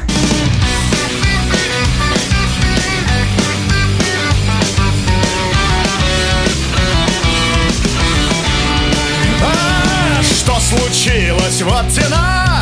[10.43, 11.63] Что случилось?
[11.63, 12.61] Вот тена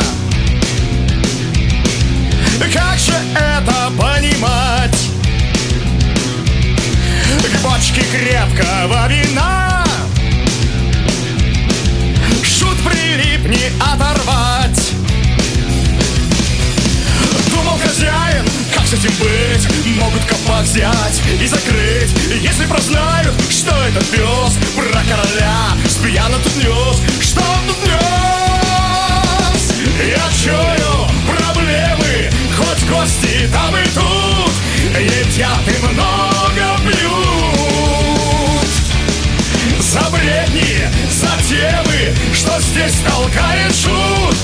[2.71, 4.97] Как же это понимать?
[7.51, 9.83] К бочке крепкого вина
[12.43, 14.93] Шут прилип не оторвать
[17.49, 22.11] Думал хозяин, как с этим быть Могут копак взять и закрыть
[22.41, 27.60] Если прознают, что этот пес Про короля спьяно тут нес Что
[33.51, 34.53] там и тут
[34.99, 37.31] Едят и много пьют.
[39.79, 44.37] За бредни, за темы Что здесь толкает шут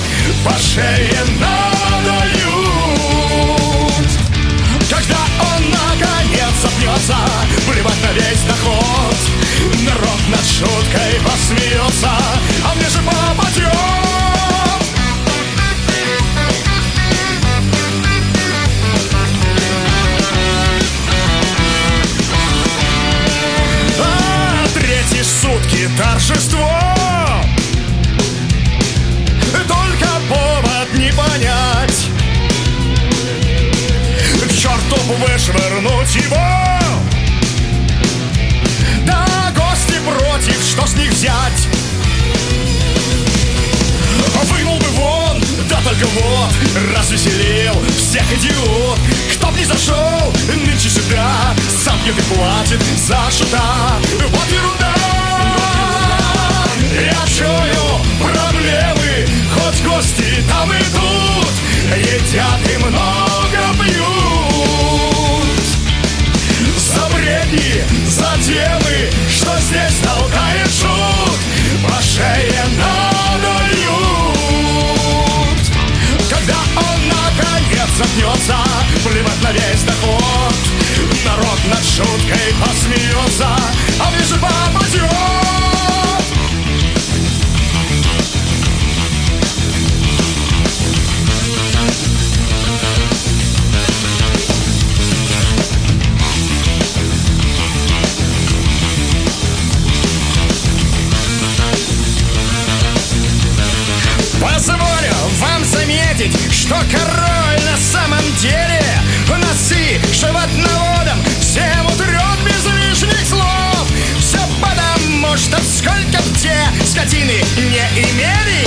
[0.44, 2.68] По шее надают.
[4.90, 7.16] Когда он наконец запнется
[7.66, 9.16] Плевать на весь доход
[9.84, 12.10] Народ над шуткой посмеется
[12.64, 14.07] А мне же попадет
[25.98, 26.70] торжество.
[29.66, 32.06] Только повод не понять.
[34.46, 36.78] К черту вышвырнуть его.
[39.04, 41.68] Да гости против, что с них взять?
[44.44, 46.52] Вынул бы вон, да только вот
[46.96, 48.98] Развеселил всех идиот.
[49.34, 50.32] Кто б не зашел
[50.64, 53.96] нынче сюда Сам пьет и платит за шута.
[54.30, 55.17] Вот ерунда
[57.00, 61.54] Я чую проблемы Хоть гости там и тут
[61.96, 64.18] Едят и много пьют.
[66.76, 71.38] За бредни, за темы Что здесь толкает шут
[71.86, 73.58] По шее надают
[76.28, 78.58] Когда он наконец запнется
[79.04, 80.54] Плевать на весь доход
[81.24, 83.48] Народ над шуткой посмеется
[84.00, 84.10] А
[106.18, 108.82] ответить, что король на самом деле
[109.28, 113.86] Носы животноводом всем утрет без лишних слов.
[114.18, 118.66] Все потому, что сколько б те скотины не имели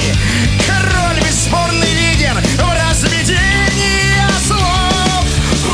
[0.65, 4.15] Король бесспорный лидер в разведении
[4.47, 5.25] слов.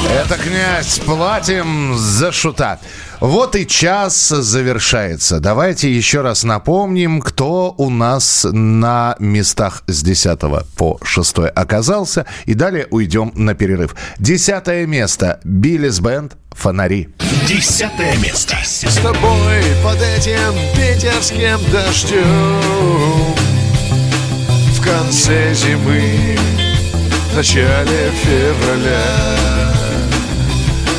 [0.10, 2.80] Это князь платим за шута.
[3.20, 5.40] Вот и час завершается.
[5.40, 10.40] Давайте еще раз напомним, кто у нас на местах с 10
[10.76, 12.26] по 6 оказался.
[12.46, 13.96] И далее уйдем на перерыв.
[14.20, 15.40] Десятое место.
[15.44, 16.38] Биллис Бенд.
[16.52, 17.10] Фонари.
[17.48, 18.56] Десятое место.
[18.64, 22.26] С тобой под этим питерским дождем
[24.74, 26.36] В конце зимы,
[27.32, 29.77] в начале февраля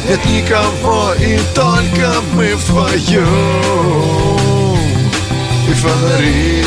[0.09, 3.27] Нет никого, и только мы вдвоем
[5.69, 6.65] И фонари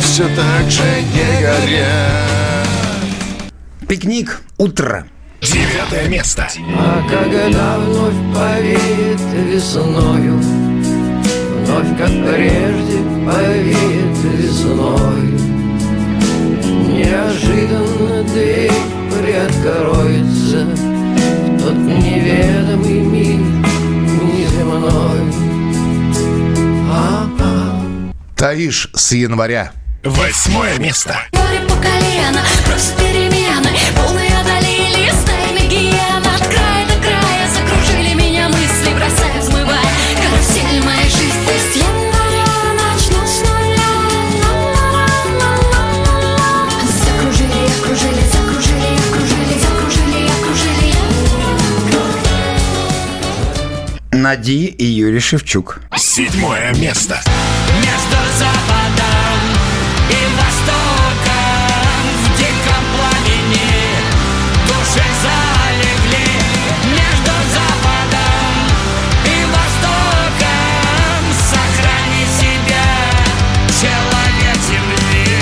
[0.00, 0.82] все так же
[1.12, 2.68] не горят
[3.88, 4.42] Пикник.
[4.58, 5.08] Утро.
[5.40, 6.46] Девятое место.
[6.76, 15.32] А когда вновь повеет весною Вновь, как прежде, повеет весной
[16.94, 18.70] Неожиданно дверь
[19.10, 23.40] приоткроется В тот неведомый мир
[24.22, 25.32] неземной
[26.90, 27.84] А-а.
[28.36, 29.72] Таиш с января.
[30.04, 31.18] Восьмое место.
[31.32, 36.46] Море по колено, просто перемены Полные одолели стаями гиен От
[54.28, 55.80] Нади и Юрий Шевчук.
[55.96, 57.18] Седьмое место.
[57.76, 59.40] Между западом
[60.10, 63.72] и востоком В диком пламени
[64.66, 66.28] души залегли
[66.90, 68.52] Между западом
[69.24, 72.88] и востоком Сохрани себя,
[73.80, 75.38] человек земли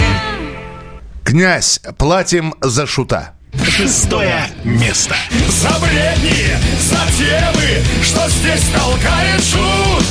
[1.24, 1.80] Князь.
[1.98, 3.35] Платим за шута.
[3.64, 5.14] Шестое место.
[5.48, 10.04] За бредни, за темы, что здесь толкает шут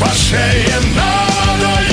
[0.00, 1.90] По шее надают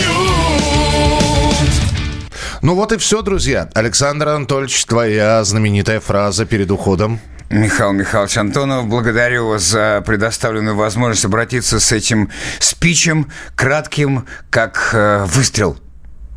[2.62, 3.70] Ну вот и все, друзья.
[3.74, 7.20] Александр Анатольевич, твоя знаменитая фраза перед уходом.
[7.50, 12.30] Михаил Михайлович Антонов, благодарю вас за предоставленную возможность обратиться с этим
[12.60, 15.78] спичем, кратким, как э, выстрел.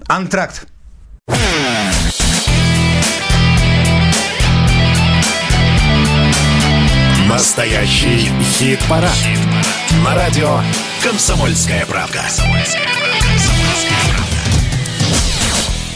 [0.06, 0.66] Антракт.
[7.30, 9.16] Настоящий хит-парад.
[10.04, 10.58] На радио
[11.00, 12.22] «Комсомольская правка».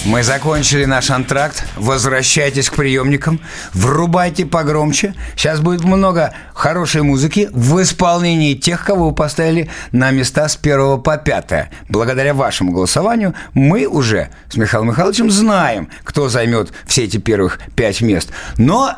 [0.04, 1.64] Мы закончили наш антракт.
[1.76, 3.40] Возвращайтесь к приемникам.
[3.72, 5.14] Врубайте погромче.
[5.34, 10.98] Сейчас будет много хорошей музыки в исполнении тех, кого вы поставили на места с первого
[10.98, 11.70] по пятое.
[11.88, 18.02] Благодаря вашему голосованию мы уже с Михаилом Михайловичем знаем, кто займет все эти первых пять
[18.02, 18.30] мест.
[18.56, 18.94] Но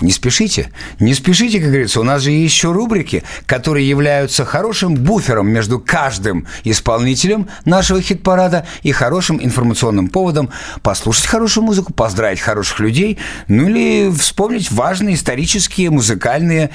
[0.00, 4.94] не спешите, не спешите, как говорится, у нас же есть еще рубрики, которые являются хорошим
[4.94, 10.50] буфером между каждым исполнителем нашего хит-парада и хорошим информационным поводом
[10.82, 16.70] послушать хорошую музыку, поздравить хороших людей, ну или вспомнить важные исторические музыкальные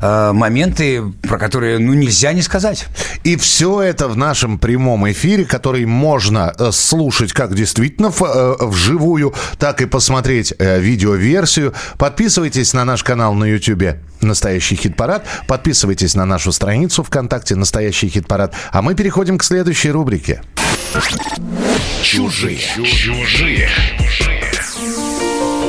[0.00, 2.86] э, моменты, про которые ну нельзя не сказать.
[3.24, 8.56] И все это в нашем прямом эфире, который можно э, слушать как действительно в, э,
[8.60, 11.74] вживую, так и посмотреть э, видеоверсию.
[11.98, 15.24] Подписывайтесь на наш канал на YouTube «Настоящий хит-парад».
[15.46, 18.54] Подписывайтесь на нашу страницу ВКонтакте «Настоящий хит-парад».
[18.72, 20.42] А мы переходим к следующей рубрике.
[22.02, 22.58] Чужие.
[22.58, 23.68] Чужие.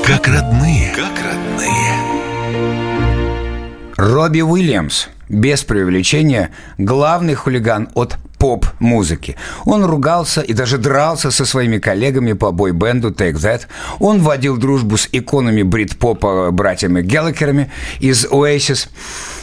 [0.06, 0.94] Как родные.
[0.96, 2.20] Как родные.
[3.98, 9.36] Робби Уильямс, без преувеличения, главный хулиган от поп-музыки.
[9.66, 13.62] Он ругался и даже дрался со своими коллегами по бой-бенду Take That.
[14.00, 17.70] Он водил дружбу с иконами брит-попа братьями Геллакерами
[18.00, 18.88] из Oasis.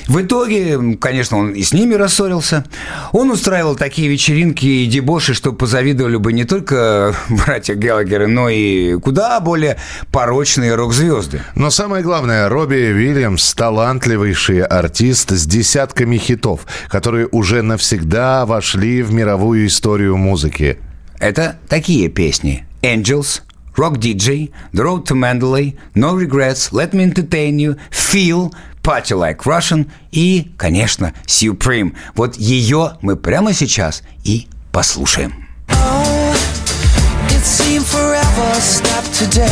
[0.06, 2.64] В итоге, конечно, он и с ними рассорился.
[3.12, 8.98] Он устраивал такие вечеринки и дебоши, что позавидовали бы не только братья Геллагеры, но и
[8.98, 9.78] куда более
[10.12, 11.42] порочные рок-звезды.
[11.54, 19.12] Но самое главное, Робби Уильямс– талантливейший артист с десятками хитов, которые уже навсегда вошли в
[19.12, 20.78] мировую историю музыки.
[21.18, 22.66] Это такие песни.
[22.82, 23.40] Angels,
[23.76, 28.52] Rock DJ, The Road to Mandalay, No Regrets, Let Me Entertain You, Feel,
[28.86, 31.96] Party Like Russian и, конечно, Supreme.
[32.14, 35.48] Вот ее мы прямо сейчас и послушаем.
[37.30, 39.50] It seemed forever stopped today.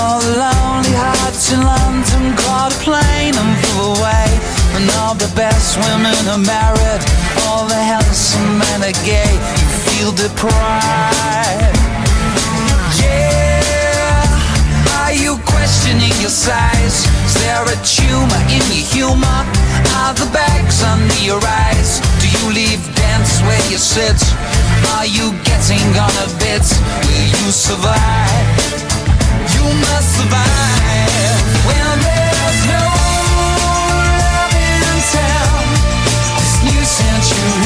[0.00, 4.26] All the lonely hearts in London caught a plane and flew away.
[4.74, 7.02] And all the best women are married.
[7.46, 9.30] All the handsome men are gay.
[9.30, 11.78] You feel deprived.
[12.98, 15.04] Yeah.
[15.04, 17.06] Are you questioning your size.
[17.42, 19.40] There a tumor in your humor?
[20.00, 22.00] Are the bags under your eyes?
[22.20, 24.18] Do you leave dance where you sit?
[24.96, 26.64] Are you getting on a bit?
[27.06, 28.46] Will you survive?
[29.54, 32.84] You must survive when there's no
[33.60, 35.64] love in town.
[36.40, 37.65] This new century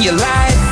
[0.00, 0.62] your life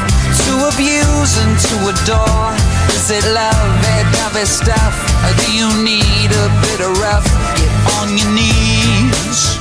[0.46, 2.54] to abuse and to adore.
[2.96, 4.96] Is it love, that dovey stuff?
[5.26, 7.26] Or do you need a bit of rough?
[7.58, 7.68] Get
[8.00, 9.58] on your knees.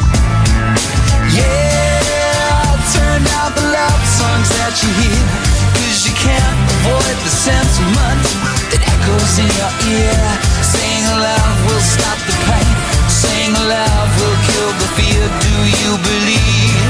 [1.35, 5.23] Yeah, turn out the love songs that you hear.
[5.75, 8.23] Cause you can't avoid the sentiment
[8.71, 10.23] that echoes in your ear.
[10.63, 12.75] Saying love will stop the pain.
[13.11, 15.23] Saying love will kill the fear.
[15.41, 15.53] Do
[15.83, 16.88] you believe?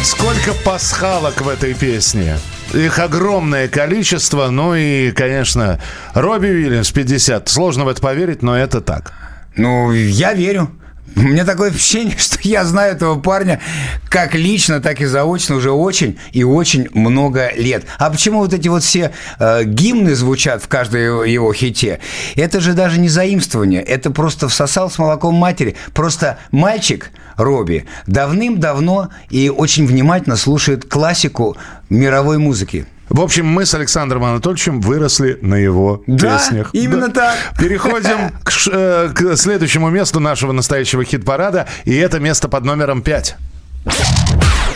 [0.00, 2.38] Вот сколько пасхалок в этой песне.
[2.74, 4.48] Их огромное количество.
[4.50, 5.80] Ну и, конечно,
[6.14, 7.48] Робби Уильямс 50.
[7.48, 9.12] Сложно в это поверить, но это так.
[9.56, 10.70] Ну, я верю.
[11.16, 13.60] У меня такое впечатление, что я знаю этого парня
[14.08, 17.84] как лично, так и заочно уже очень и очень много лет.
[17.98, 22.00] А почему вот эти вот все э, гимны звучат в каждой его, его хите?
[22.36, 25.76] Это же даже не заимствование, это просто всосал с молоком матери.
[25.92, 31.56] Просто мальчик Робби давным-давно и очень внимательно слушает классику
[31.88, 32.86] мировой музыки.
[33.10, 36.70] В общем, мы с Александром Анатольевичем выросли на его Да, песнях.
[36.72, 37.36] именно так.
[37.58, 41.66] Переходим к, ш- э, к следующему месту нашего настоящего хит-парада.
[41.84, 43.36] И это место под номером 5.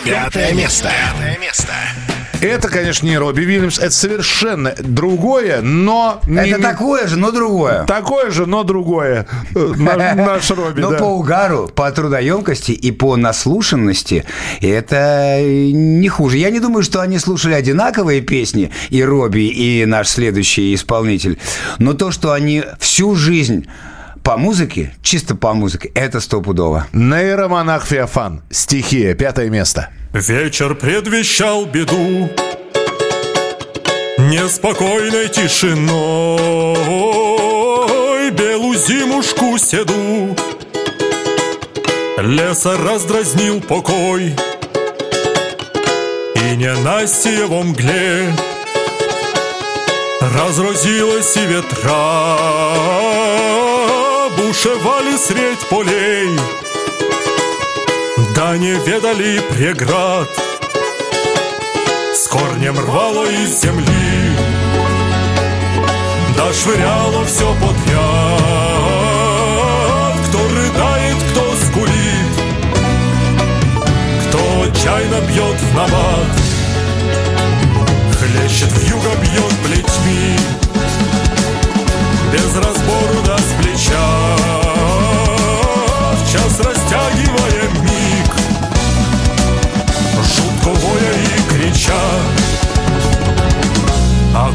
[0.05, 0.91] Пятое место.
[0.91, 1.72] Пятое место.
[2.45, 6.20] Это, конечно, не Робби Уильямс, это совершенно другое, но...
[6.28, 7.84] Это такое же, но другое.
[7.84, 9.26] Такое же, но другое.
[9.55, 10.99] Э, Наш, наш Робби, Но да.
[10.99, 14.24] по угару, по трудоемкости и по наслушанности
[14.61, 16.38] это не хуже.
[16.38, 21.38] Я не думаю, что они слушали одинаковые песни, и Робби, и наш следующий исполнитель.
[21.78, 23.66] Но то, что они всю жизнь
[24.25, 26.87] по музыке, чисто по музыке, это стопудово.
[26.93, 28.43] Нейромонах Феофан.
[28.51, 29.14] Стихия.
[29.14, 29.91] Пятое место.
[30.12, 32.31] Вечер предвещал беду
[34.16, 35.91] Неспокойной тишиной
[38.31, 40.35] Белую зимушку седу
[42.16, 44.35] Леса раздразнил покой
[46.37, 48.33] И ненастье во мгле
[50.20, 52.39] Разразилась и ветра
[54.55, 56.31] Бушевали средь полей.
[58.37, 60.29] Да не ведали преград.
[62.15, 64.39] С корнем рвало из земли.
[66.37, 67.99] Да швыряло все подряд.
[70.29, 72.35] Кто рыдает, кто скулит.
[74.29, 76.33] Кто отчаянно бьет в набат.
[78.21, 80.39] Хлещет в юго, бьет плетьми.
[82.33, 83.34] Без разбору да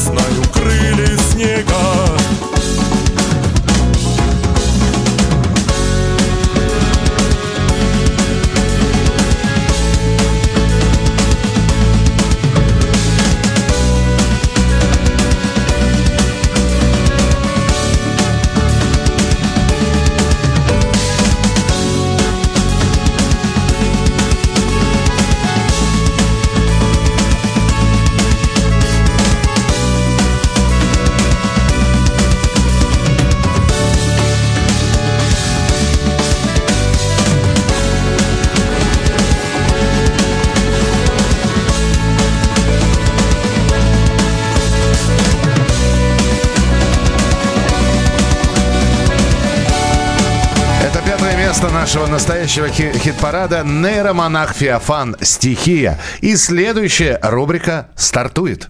[51.66, 55.16] место нашего настоящего хи- хит-парада «Нейромонах Феофан.
[55.22, 56.00] Стихия».
[56.22, 58.70] И следующая рубрика стартует.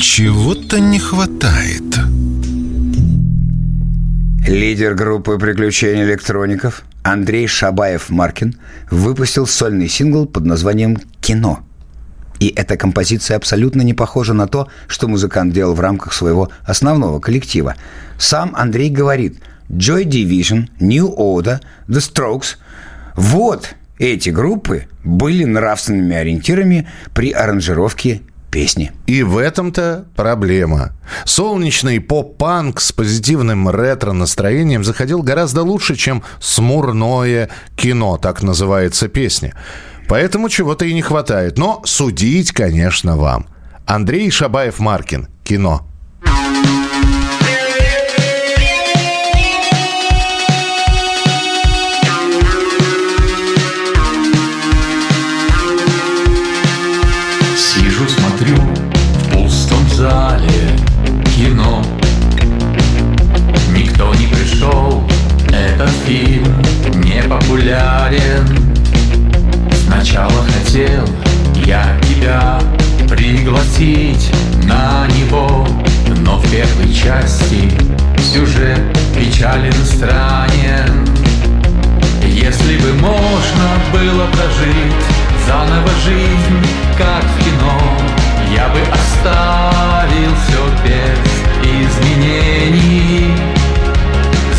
[0.00, 1.82] Чего-то не хватает.
[4.46, 8.54] Лидер группы приключений электроников Андрей Шабаев-Маркин
[8.90, 11.60] выпустил сольный сингл под названием «Кино».
[12.40, 17.20] И эта композиция абсолютно не похожа на то, что музыкант делал в рамках своего основного
[17.20, 17.74] коллектива.
[18.18, 22.56] Сам Андрей говорит «Joy Division», «New Order», «The Strokes»–
[23.16, 28.92] вот эти группы были нравственными ориентирами при аранжировке песни.
[29.06, 30.92] И в этом-то проблема.
[31.24, 39.54] Солнечный поп-панк с позитивным ретро-настроением заходил гораздо лучше, чем смурное кино, так называется песня.
[40.08, 41.58] Поэтому чего-то и не хватает.
[41.58, 43.46] Но судить, конечно, вам.
[43.86, 45.28] Андрей Шабаев-Маркин.
[45.44, 45.86] Кино.
[57.56, 60.78] Сижу, смотрю в пустом зале
[61.36, 61.82] кино
[63.70, 65.04] Никто не пришел,
[65.48, 66.62] этот фильм
[67.02, 68.53] не популярен
[70.04, 71.08] Сначала хотел
[71.64, 72.60] я тебя
[73.08, 74.30] пригласить
[74.64, 75.66] на него
[76.18, 77.72] Но в первой части
[78.20, 78.82] сюжет
[79.16, 81.08] печален странен.
[82.22, 85.04] Если бы можно было прожить
[85.46, 86.66] заново жизнь,
[86.98, 87.80] как в кино
[88.54, 93.34] Я бы оставил все без изменений.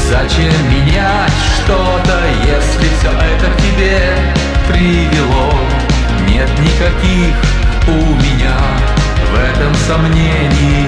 [0.10, 1.32] Зачем менять
[1.64, 5.54] что-то, если все это к тебе привело?
[6.28, 7.36] Нет никаких
[7.88, 8.58] у меня
[9.32, 10.88] в этом сомнений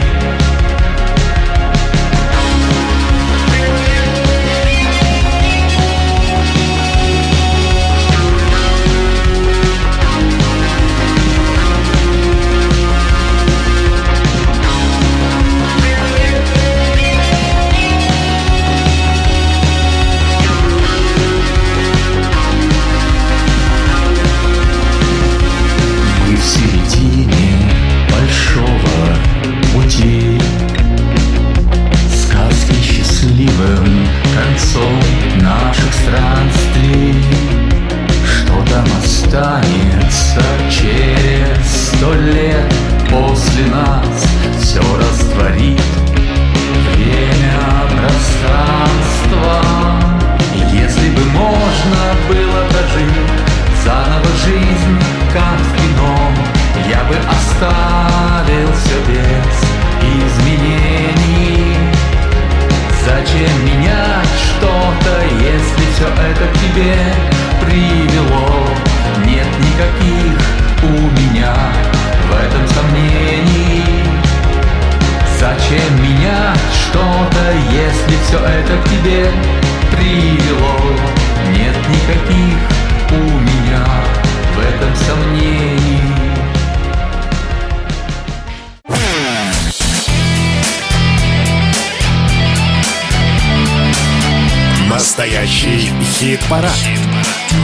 [96.47, 96.71] хит-парад.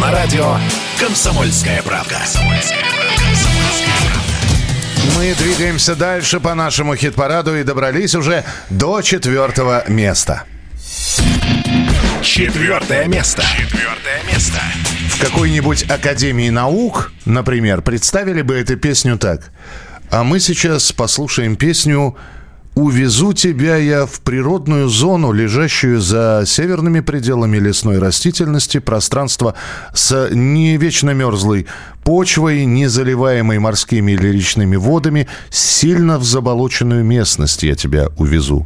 [0.01, 0.57] На радио
[0.99, 2.19] «Комсомольская правда».
[5.15, 10.43] Мы двигаемся дальше по нашему хит-параду и добрались уже до четвертого места.
[12.21, 13.43] Четвертое место.
[13.57, 14.59] Четвертое место.
[15.09, 19.51] В какой-нибудь Академии наук, например, представили бы эту песню так.
[20.11, 22.17] А мы сейчас послушаем песню
[22.75, 29.53] «Увезу тебя я в природную зону, лежащую за северными пределами лесной растительности, пространство
[29.93, 31.67] с не вечно мерзлой
[32.03, 38.65] почвой, не заливаемой морскими или речными водами, сильно в заболоченную местность я тебя увезу».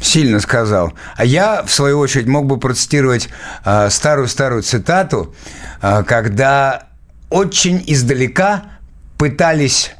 [0.00, 0.92] Сильно сказал.
[1.16, 3.28] А я, в свою очередь, мог бы процитировать
[3.64, 5.32] э, старую-старую цитату,
[5.80, 6.88] э, когда
[7.30, 8.64] очень издалека
[9.16, 9.92] пытались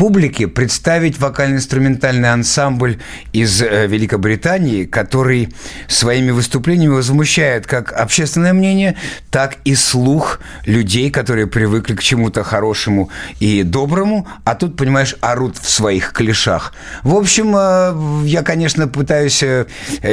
[0.00, 2.96] публике представить вокально-инструментальный ансамбль
[3.34, 5.50] из э, Великобритании, который
[5.88, 8.96] своими выступлениями возмущает как общественное мнение,
[9.30, 15.58] так и слух людей, которые привыкли к чему-то хорошему и доброму, а тут, понимаешь, орут
[15.58, 16.72] в своих клешах.
[17.02, 19.66] В общем, э, я, конечно, пытаюсь э,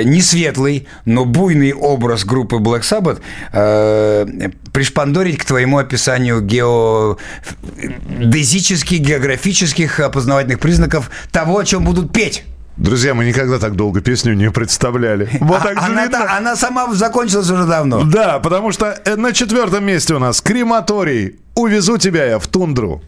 [0.03, 3.21] не светлый, но буйный образ группы Black Sabbath
[4.77, 12.43] пришпандорить к твоему описанию геодезических, географических опознавательных признаков того, о чем будут петь.
[12.77, 15.29] Друзья, мы никогда так долго песню не представляли.
[15.39, 18.03] Вот А- так она, та- она сама закончилась уже давно.
[18.03, 21.37] Да, потому что э, на четвертом месте у нас крематорий.
[21.55, 23.01] Увезу тебя я в тундру.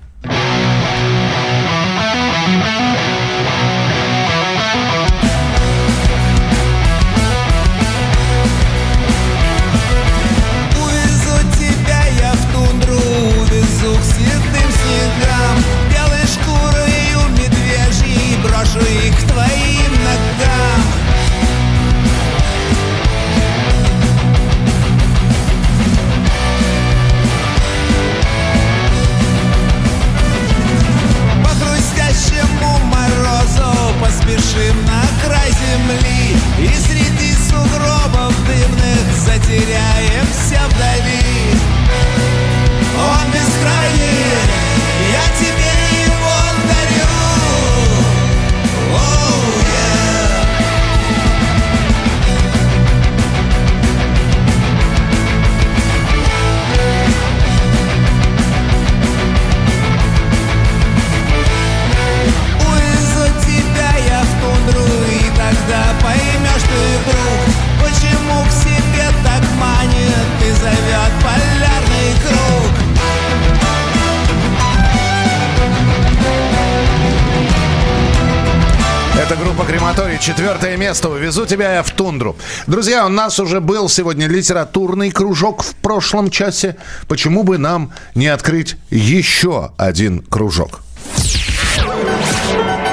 [80.69, 81.09] Четвертое место.
[81.09, 82.35] Увезу тебя я в тундру.
[82.67, 86.75] Друзья, у нас уже был сегодня литературный кружок в прошлом часе.
[87.07, 90.81] Почему бы нам не открыть еще один кружок?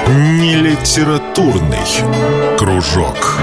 [0.07, 1.77] Не литературный
[2.57, 3.37] кружок.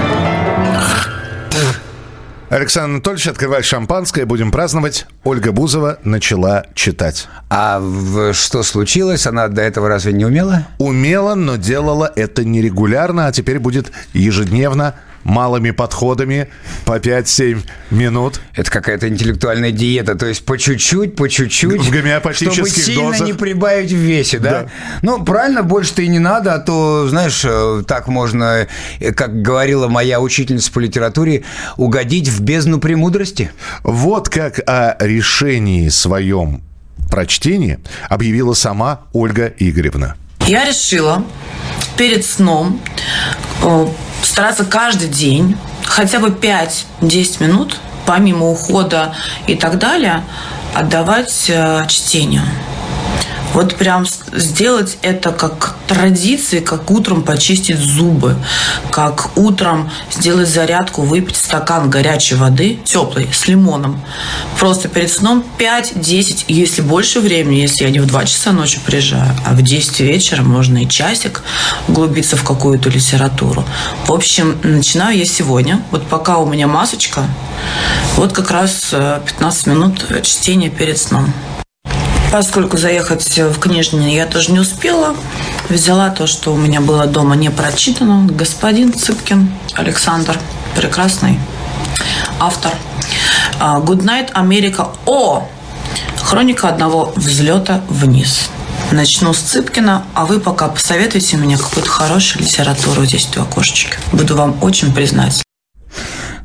[2.49, 5.07] Александр Анатольевич, открывай шампанское, будем праздновать.
[5.23, 7.27] Ольга Бузова начала читать.
[7.49, 9.25] А в- что случилось?
[9.25, 10.67] Она до этого разве не умела?
[10.77, 14.93] Умела, но делала это нерегулярно, а теперь будет ежедневно
[15.25, 16.47] малыми подходами
[16.85, 17.59] по 5-7
[17.89, 18.39] минут.
[18.55, 21.81] Это какая-то интеллектуальная диета, то есть по чуть-чуть, по чуть-чуть.
[21.81, 23.27] В гомеопатических Чтобы сильно дозах.
[23.27, 24.49] не прибавить в весе, да?
[24.51, 24.69] Да.
[25.01, 28.67] Ну, правильно, больше-то и не надо, а то, знаешь, э, так можно,
[28.99, 31.43] э, как говорила моя учительница по литературе,
[31.75, 33.51] угодить в бездну премудрости.
[33.83, 36.61] Вот как о решении своем
[37.09, 40.15] прочтении объявила сама Ольга Игоревна.
[40.41, 41.23] Я решила
[41.97, 42.79] перед сном
[43.63, 43.87] э,
[44.25, 49.15] стараться каждый день хотя бы 5-10 минут, помимо ухода
[49.47, 50.23] и так далее,
[50.73, 52.43] отдавать э, чтению.
[53.55, 58.35] Вот прям сделать это как традиции, как утром почистить зубы,
[58.91, 64.01] как утром сделать зарядку, выпить стакан горячей воды, теплой, с лимоном.
[64.59, 68.81] Просто перед сном 5-10, и если больше времени, если я не в 2 часа ночи
[68.85, 71.41] приезжаю, а в 10 вечера можно и часик
[71.87, 73.63] углубиться в какую-то литературу.
[74.05, 75.81] В общем, начинаю я сегодня.
[75.91, 77.23] Вот пока у меня масочка,
[78.17, 81.33] вот как раз э, 15 минут чтения перед сном.
[82.35, 85.15] Поскольку заехать в книжный я тоже не успела,
[85.69, 88.27] взяла то, что у меня было дома не прочитано.
[88.29, 90.37] Господин Цыпкин Александр,
[90.75, 91.39] прекрасный
[92.37, 92.73] автор.
[93.57, 94.89] А, Good Night, Америка.
[95.05, 95.47] О!
[96.21, 98.49] Хроника одного взлета вниз.
[98.91, 103.97] Начну с Цыпкина, а вы пока посоветуйте мне какую-то хорошую литературу здесь в окошечке.
[104.11, 105.44] Буду вам очень признательна.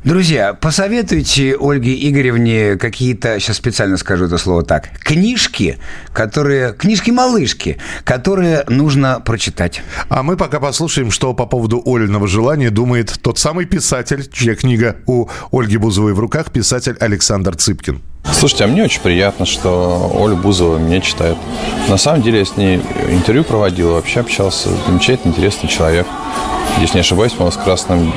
[0.03, 5.77] Друзья, посоветуйте Ольге Игоревне какие-то, сейчас специально скажу это слово так, книжки,
[6.11, 9.83] которые, книжки-малышки, которые нужно прочитать.
[10.09, 14.95] А мы пока послушаем, что по поводу Олиного желания думает тот самый писатель, чья книга
[15.05, 18.01] у Ольги Бузовой в руках, писатель Александр Цыпкин.
[18.33, 21.37] Слушайте, а мне очень приятно, что Оля Бузова меня читает.
[21.89, 22.81] На самом деле я с ней
[23.11, 24.69] интервью проводил, вообще общался.
[24.87, 26.07] Замечательный, интересный человек.
[26.79, 28.13] Если не ошибаюсь, по-моему, с красным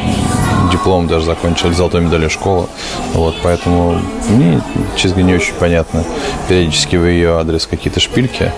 [0.73, 2.67] дипломом даже закончил, с золотой медалью школы.
[3.13, 4.61] Вот, поэтому мне,
[4.97, 6.03] честно не очень понятно
[6.49, 8.53] периодически в ее адрес какие-то шпильки.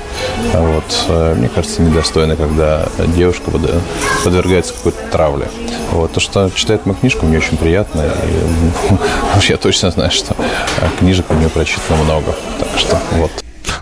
[0.52, 0.84] А Вот.
[1.08, 2.86] Э, Мне кажется, недостойно, когда
[3.16, 3.82] девушка под-
[4.24, 5.48] подвергается какой-то травле.
[5.90, 6.12] Вот.
[6.12, 8.02] То, что читает мою книжку, мне очень приятно.
[8.02, 12.34] И я точно знаю, что э, книжек у нее прочитано много.
[12.60, 13.30] Так что вот.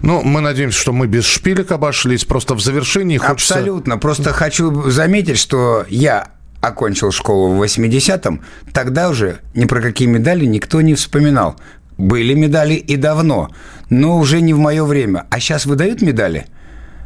[0.04, 2.24] Ну, мы надеемся, что мы без шпилек обошлись.
[2.24, 3.54] Просто в завершении хочется...
[3.54, 3.96] Абсолютно.
[3.96, 6.28] Просто хочу заметить, что я
[6.60, 8.42] окончил школу в 80-м,
[8.72, 11.56] тогда уже ни про какие медали никто не вспоминал.
[11.96, 13.50] Были медали и давно,
[13.88, 15.26] но уже не в мое время.
[15.30, 16.46] А сейчас выдают медали?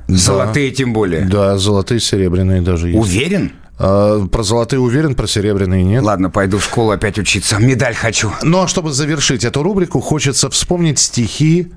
[0.08, 1.24] Золотые тем более.
[1.24, 2.98] Да, золотые, серебряные даже есть.
[2.98, 3.52] Уверен?
[3.78, 6.02] А, про золотые уверен, про серебряные нет.
[6.02, 7.58] Ладно, пойду в школу опять учиться.
[7.58, 8.32] Медаль хочу.
[8.42, 11.70] Ну, а чтобы завершить эту рубрику, хочется вспомнить стихи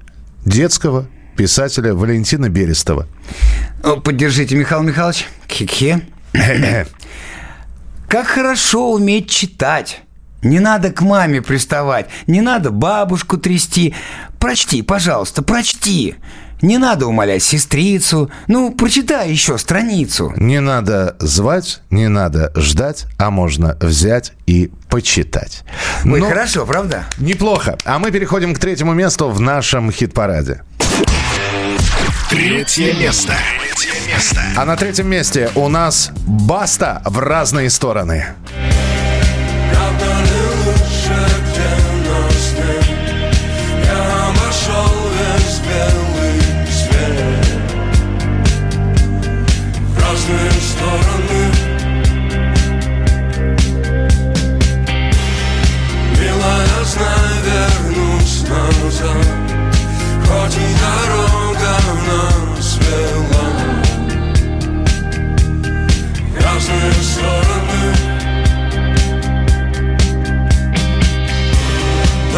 [0.45, 3.07] детского писателя Валентина Берестова.
[3.83, 5.27] О, Поддержите, Михаил Михайлович.
[5.47, 6.01] Хе-хе.
[8.07, 10.03] Как хорошо уметь читать.
[10.43, 13.93] Не надо к маме приставать, не надо бабушку трясти.
[14.39, 16.15] Прочти, пожалуйста, прочти.
[16.61, 18.31] Не надо умолять сестрицу.
[18.47, 20.33] Ну, прочитай еще страницу.
[20.35, 25.63] Не надо звать, не надо ждать, а можно взять и почитать.
[26.05, 27.05] Ой, Ну, хорошо, правда?
[27.17, 27.77] Неплохо.
[27.85, 30.61] А мы переходим к третьему месту в нашем хит-параде.
[32.29, 33.33] Третье место.
[33.75, 34.41] Третье место.
[34.57, 38.27] А на третьем месте у нас Баста в разные стороны.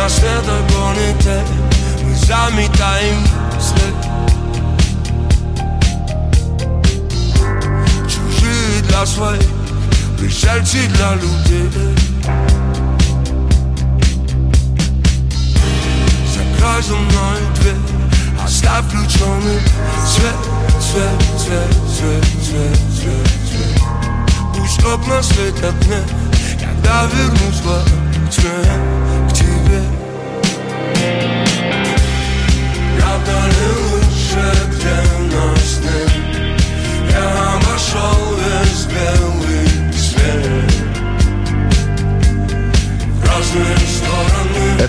[0.03, 1.41] На светогоните
[2.03, 3.25] мы заметаем
[3.57, 3.95] след
[8.09, 9.49] Чужие для своих,
[10.19, 11.69] пришельцы для людей
[16.35, 17.75] Закрой за мной дверь,
[18.43, 19.61] оставь включенный
[20.05, 20.35] свет,
[20.81, 23.81] свет, свет, свет, свет, свет, свет
[24.53, 26.03] Пусть окна светят мне,
[26.59, 27.81] когда вернусь во
[28.29, 28.49] тьме
[29.29, 29.92] к тебе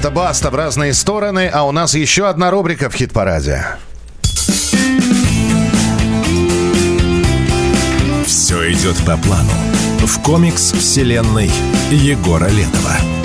[0.04, 3.64] Это Баста в разные стороны, а у нас еще одна рубрика в хит-параде.
[8.26, 9.52] Все идет по плану.
[10.00, 11.50] В комикс вселенной
[11.90, 13.24] Егора Летова.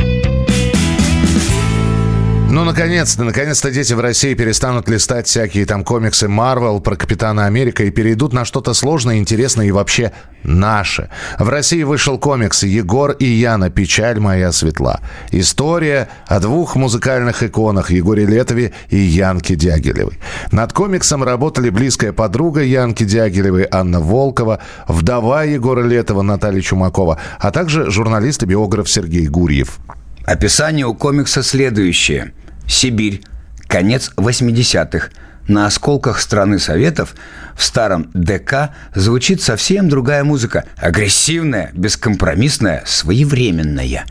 [2.52, 7.84] Ну, наконец-то, наконец-то дети в России перестанут листать всякие там комиксы Марвел про Капитана Америка
[7.84, 11.12] и перейдут на что-то сложное, интересное и вообще наше.
[11.38, 13.70] В России вышел комикс «Егор и Яна.
[13.70, 15.00] Печаль моя светла».
[15.30, 20.18] История о двух музыкальных иконах Егоре Летове и Янке Дягилевой.
[20.52, 27.52] Над комиксом работали близкая подруга Янки Дягилевой Анна Волкова, вдова Егора Летова Наталья Чумакова, а
[27.52, 29.78] также журналист и биограф Сергей Гурьев.
[30.26, 32.34] Описание у комикса следующее.
[32.68, 33.24] Сибирь.
[33.68, 35.10] Конец 80-х.
[35.48, 37.16] На осколках страны Советов
[37.56, 40.66] в старом ДК звучит совсем другая музыка.
[40.78, 44.06] Агрессивная, бескомпромиссная, своевременная.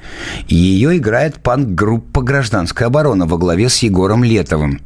[0.48, 4.80] Ее играет панк-группа «Гражданская оборона» во главе с Егором Летовым.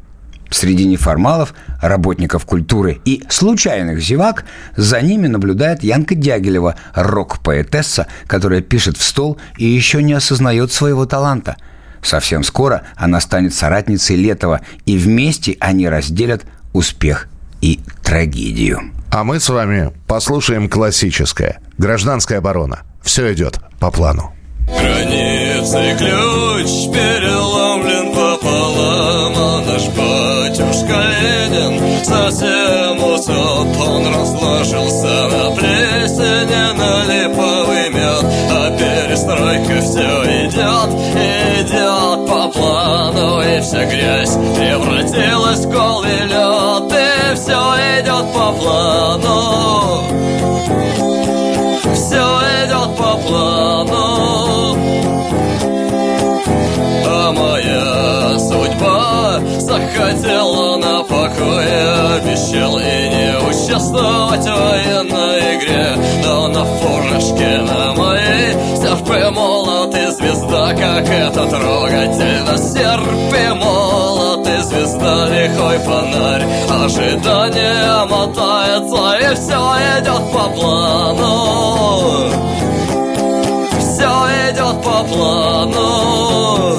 [0.52, 4.44] Среди неформалов, работников культуры и случайных зевак
[4.76, 11.06] за ними наблюдает Янка Дягилева, рок-поэтесса, которая пишет в стол и еще не осознает своего
[11.06, 11.56] таланта.
[12.02, 16.42] Совсем скоро она станет соратницей Летова, и вместе они разделят
[16.74, 17.28] успех
[17.62, 18.92] и трагедию.
[19.10, 21.60] А мы с вами послушаем классическое.
[21.78, 22.80] Гражданская оборона.
[23.02, 24.34] Все идет по плану.
[24.66, 30.11] Границы ключ переломлен пополам А наш
[30.42, 40.90] батюшка Ленин совсем усоп Он разложился на плесени, на липовый мед А перестройка все идет,
[41.60, 50.02] идет по плану И вся грязь превратилась в голый лед И все идет по плану.
[51.94, 52.24] Все
[52.64, 54.11] идет по плану
[56.46, 65.96] А моя судьба захотела на покое Обещал и не участвовать в военной игре.
[66.24, 73.54] Но на фуражке на моей серп и молот и звезда Как это трогательно, серп и
[73.54, 79.60] молот и звезда Лихой фонарь, ожидание мотается И все
[79.98, 81.82] идет по плану
[85.04, 86.76] плану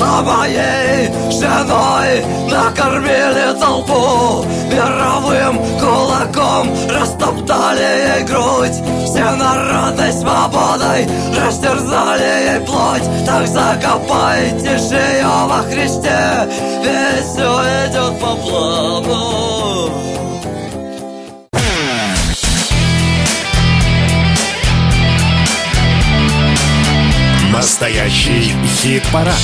[0.00, 11.06] А моей женой накормили толпу Мировым кулаком растоптали ей грудь Все народной свободой
[11.36, 16.48] растерзали ей плоть Так закопайте же ее во Христе
[16.82, 19.57] Ведь все идет по плану
[27.80, 29.38] Настоящий хит-парад.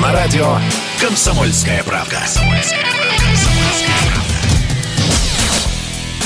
[0.00, 0.56] На радио
[0.98, 2.16] «Комсомольская правда».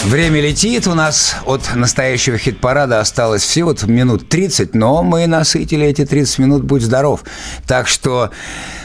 [0.05, 6.07] Время летит, у нас от настоящего хит-парада осталось всего минут 30, но мы насытили эти
[6.07, 7.25] 30 минут, будь здоров.
[7.67, 8.31] Так что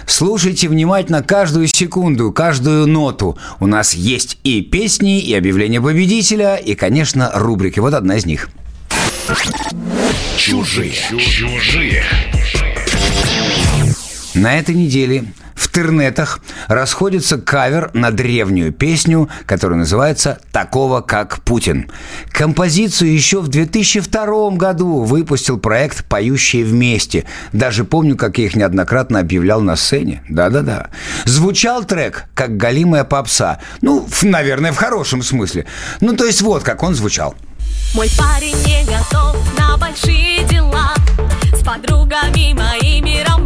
[0.08, 3.38] слушайте внимательно каждую секунду, каждую ноту.
[3.60, 7.80] У нас есть и песни, и объявление победителя, и, конечно, рубрики.
[7.80, 8.50] Вот одна из них.
[10.38, 10.94] Чужие.
[11.20, 12.04] Чужие.
[14.34, 15.26] На этой неделе
[15.56, 21.90] в интернетах расходится кавер на древнюю песню, которая называется «Такого, как Путин».
[22.32, 27.26] Композицию еще в 2002 году выпустил проект «Поющие вместе».
[27.54, 30.24] Даже помню, как я их неоднократно объявлял на сцене.
[30.30, 30.90] Да-да-да.
[31.26, 33.60] Звучал трек, как галимая попса.
[33.82, 35.66] Ну, в- наверное, в хорошем смысле.
[36.02, 37.36] Ну, то есть вот как он звучал.
[37.94, 39.38] Мой парень не готов
[39.78, 40.93] большие дела
[41.53, 43.41] С подругами моими романы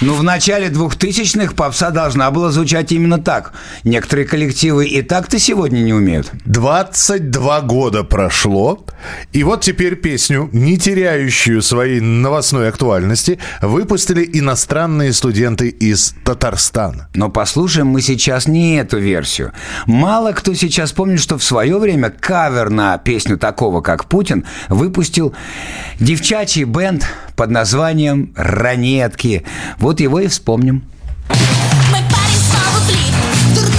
[0.00, 3.52] Путин Ну, в начале 2000-х попса должна была звучать именно так.
[3.84, 6.30] Некоторые коллективы и так-то сегодня не умеют.
[6.46, 8.84] 22 года прошло,
[9.32, 17.08] и вот теперь песню, не теряющую своей новостной актуальности, выпустили иностранные студенты из Татарстана.
[17.14, 19.52] Но послушаем мы сейчас не эту версию.
[19.86, 25.34] Мало кто сейчас помнит, что в свое время кавер на песню такого, как Путин, выпустил
[25.98, 29.44] девчачий бенд под названием «Ранетки».
[29.78, 30.84] Вот его и вспомним.
[31.90, 33.69] Мой парень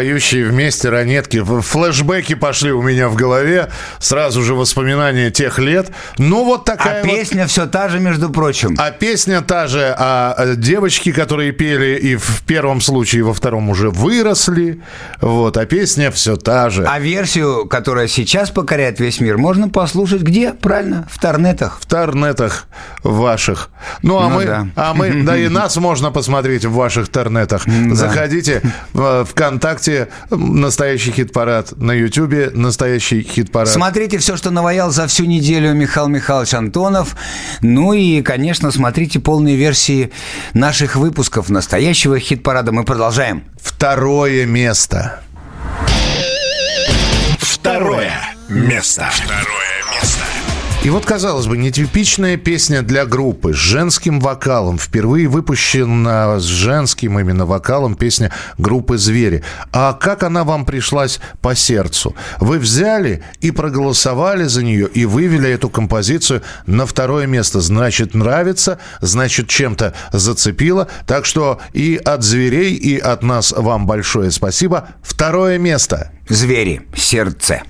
[0.00, 1.42] Поющие вместе ранетки.
[1.42, 3.70] Флэшбэки пошли у меня в голове.
[3.98, 5.90] Сразу же воспоминания тех лет.
[6.18, 8.76] Ну, вот такая А вот- песня все та же, между прочим.
[8.78, 13.32] А песня та же, а э, девочки, которые пели и в первом случае, и во
[13.32, 14.82] втором уже выросли.
[15.22, 16.84] Вот, а песня все та же.
[16.84, 20.52] А версию, которая сейчас покоряет весь мир, можно послушать где?
[20.52, 21.78] Правильно, в торнетах.
[21.80, 22.66] В торнетах
[23.02, 23.70] ваших.
[24.02, 24.66] Ну, а Ну мы, да.
[24.76, 27.62] а мы, да и нас можно посмотреть в ваших торнетах.
[27.92, 28.60] Заходите
[28.92, 29.85] в ВКонтакте,
[30.30, 33.68] настоящий хит-парад, на Ютубе настоящий хит-парад.
[33.68, 37.16] Смотрите все, что наваял за всю неделю Михаил Михайлович Антонов.
[37.60, 40.12] Ну и, конечно, смотрите полные версии
[40.54, 42.72] наших выпусков настоящего хит-парада.
[42.72, 43.44] Мы продолжаем.
[43.60, 45.20] Второе место.
[47.38, 48.12] Второе
[48.48, 49.08] место.
[49.12, 49.65] Второе место.
[50.86, 54.78] И вот, казалось бы, нетипичная песня для группы с женским вокалом.
[54.78, 59.42] Впервые выпущена с женским именно вокалом песня группы «Звери».
[59.72, 62.14] А как она вам пришлась по сердцу?
[62.38, 67.60] Вы взяли и проголосовали за нее, и вывели эту композицию на второе место.
[67.60, 70.86] Значит, нравится, значит, чем-то зацепило.
[71.04, 74.90] Так что и от «Зверей», и от нас вам большое спасибо.
[75.02, 76.12] Второе место.
[76.28, 76.82] «Звери.
[76.94, 77.64] Сердце».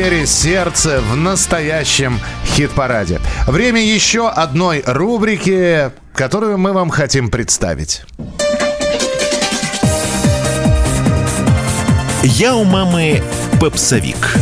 [0.00, 0.24] «Звери.
[0.24, 3.20] Сердце» в настоящем хит-параде.
[3.46, 8.04] Время еще одной рубрики, которую мы вам хотим представить.
[12.22, 13.22] Я у мамы
[13.60, 14.36] попсовик.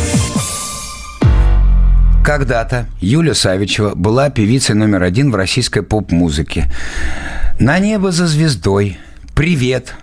[2.24, 6.70] Когда-то Юля Савичева была певицей номер один в российской поп-музыке.
[7.58, 8.98] «На небо за звездой»,
[9.34, 9.94] «Привет»,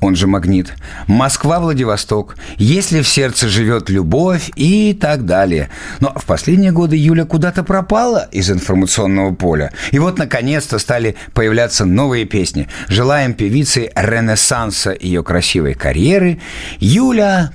[0.00, 0.74] он же магнит,
[1.06, 5.68] Москва-Владивосток, если в сердце живет любовь и так далее.
[6.00, 9.72] Но в последние годы Юля куда-то пропала из информационного поля.
[9.90, 12.68] И вот, наконец-то, стали появляться новые песни.
[12.88, 16.40] Желаем певице ренессанса ее красивой карьеры.
[16.78, 17.52] Юля,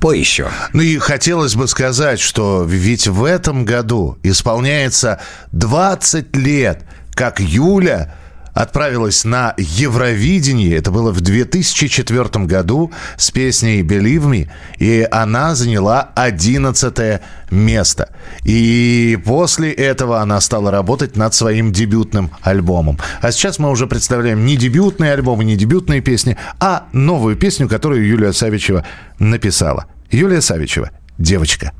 [0.00, 0.48] пой еще.
[0.72, 5.20] Ну и хотелось бы сказать, что ведь в этом году исполняется
[5.52, 6.82] 20 лет,
[7.14, 8.14] как Юля
[8.54, 10.76] отправилась на Евровидение.
[10.76, 14.48] Это было в 2004 году с песней «Believe Me»,
[14.78, 17.20] и она заняла 11
[17.50, 18.10] место.
[18.44, 22.98] И после этого она стала работать над своим дебютным альбомом.
[23.20, 28.06] А сейчас мы уже представляем не дебютные альбомы, не дебютные песни, а новую песню, которую
[28.06, 28.84] Юлия Савичева
[29.18, 29.86] написала.
[30.10, 31.72] Юлия Савичева «Девочка».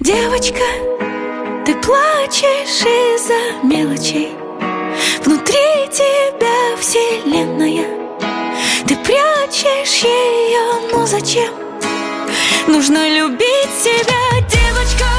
[0.00, 0.60] Девочка,
[1.64, 4.43] ты плачешь из-за мелочей
[5.24, 7.86] Внутри тебя вселенная
[8.86, 11.52] Ты прячешь ее, но зачем?
[12.66, 15.13] Нужно любить себя, девочка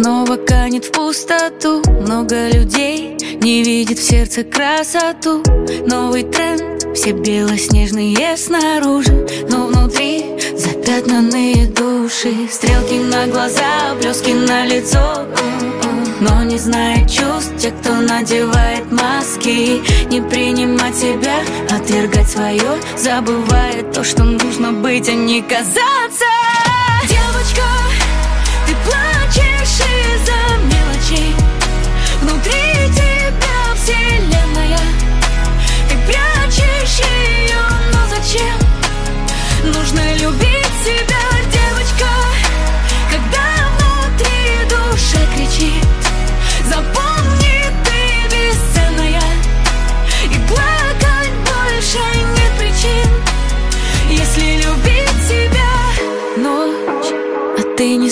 [0.00, 1.82] снова канет в пустоту.
[2.00, 5.42] Много людей не видит в сердце красоту.
[5.86, 9.26] Новый тренд, все белоснежные снаружи.
[9.50, 10.24] Но внутри
[10.56, 12.32] запятнанные души.
[12.50, 15.26] Стрелки на глаза, блески на лицо.
[16.20, 19.82] Но не знает чувств те, кто надевает маски.
[20.10, 21.40] Не принимать себя,
[21.70, 22.78] отвергать свое.
[22.96, 26.29] Забывая то, что нужно быть, а не казаться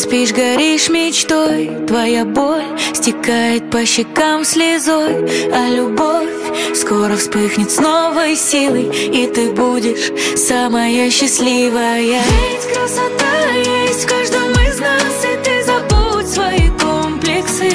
[0.08, 1.70] спишь, горишь мечтой.
[1.86, 2.64] Твоя боль
[2.94, 5.28] стекает по щекам слезой.
[5.52, 6.30] А любовь
[6.74, 8.86] скоро вспыхнет с новой силой.
[8.86, 12.22] И ты будешь самая счастливая.
[12.22, 13.50] Ведь красота
[13.86, 17.70] есть в каждом из нас И ты забудь свои комплексы.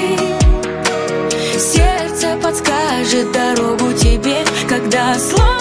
[1.59, 5.52] Сердце подскажет дорогу тебе Когда сломаны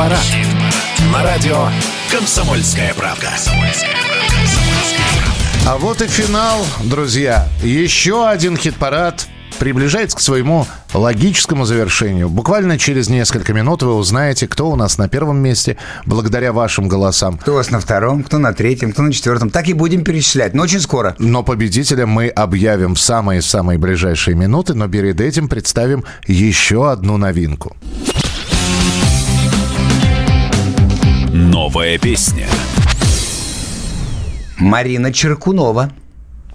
[0.00, 1.12] хит-парад.
[1.12, 1.68] На радио
[2.10, 3.28] «Комсомольская правда».
[5.66, 7.46] А вот и финал, друзья.
[7.62, 9.26] Еще один хит-парад
[9.58, 12.30] приближается к своему логическому завершению.
[12.30, 17.36] Буквально через несколько минут вы узнаете, кто у нас на первом месте, благодаря вашим голосам.
[17.36, 19.50] Кто у вас на втором, кто на третьем, кто на четвертом.
[19.50, 21.14] Так и будем перечислять, но очень скоро.
[21.18, 27.76] Но победителя мы объявим в самые-самые ближайшие минуты, но перед этим представим еще одну новинку.
[31.72, 32.48] Новая песня.
[34.58, 35.92] Марина Черкунова.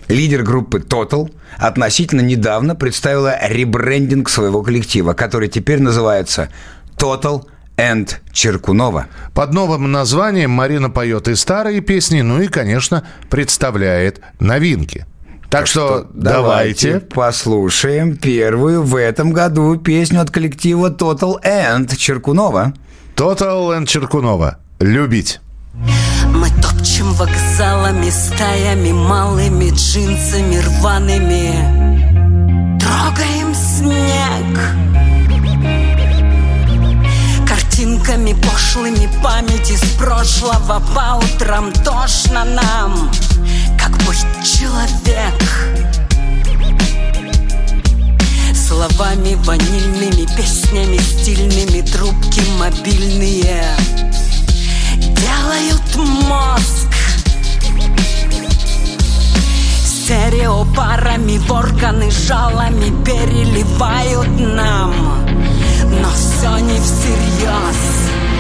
[0.09, 6.49] лидер группы Total, относительно недавно представила ребрендинг своего коллектива, который теперь называется
[6.97, 7.45] Total
[7.77, 9.07] and Черкунова.
[9.33, 15.05] Под новым названием Марина поет и старые песни, ну и, конечно, представляет новинки.
[15.49, 16.99] Так, что, давайте.
[16.99, 22.73] послушаем первую в этом году песню от коллектива Total and Черкунова.
[23.15, 24.59] Total and Черкунова.
[24.81, 25.39] Любить.
[26.33, 32.77] Мы топчем вокзалами, стаями, малыми джинсами рваными.
[32.77, 34.59] Трогаем снег.
[37.47, 43.09] Картинками пошлыми памяти с прошлого по утрам тошно нам,
[43.79, 45.41] как быть человек.
[48.53, 53.63] Словами ванильными, песнями стильными, трубки мобильные
[55.25, 55.95] делают
[56.27, 56.89] мозг
[59.83, 64.93] Стереопарами органы жалами переливают нам.
[65.89, 68.34] Но все не всерьез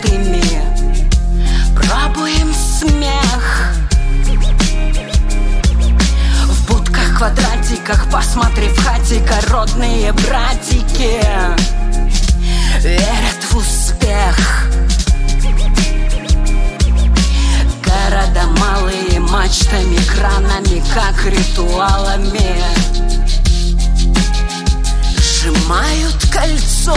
[0.00, 0.42] прикрытыми
[1.74, 3.72] Пробуем смех.
[6.46, 11.20] В будках, квадратиках, посмотри в хатика Родные братики.
[12.80, 14.66] Верят в успех.
[17.84, 22.62] Города малые мачтами, кранами, как ритуалами.
[25.18, 26.96] Сжимают кольцо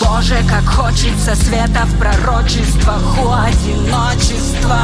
[0.00, 4.80] Боже, как хочется света в пророчествах у одиночества.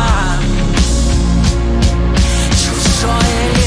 [2.53, 3.58] Чужое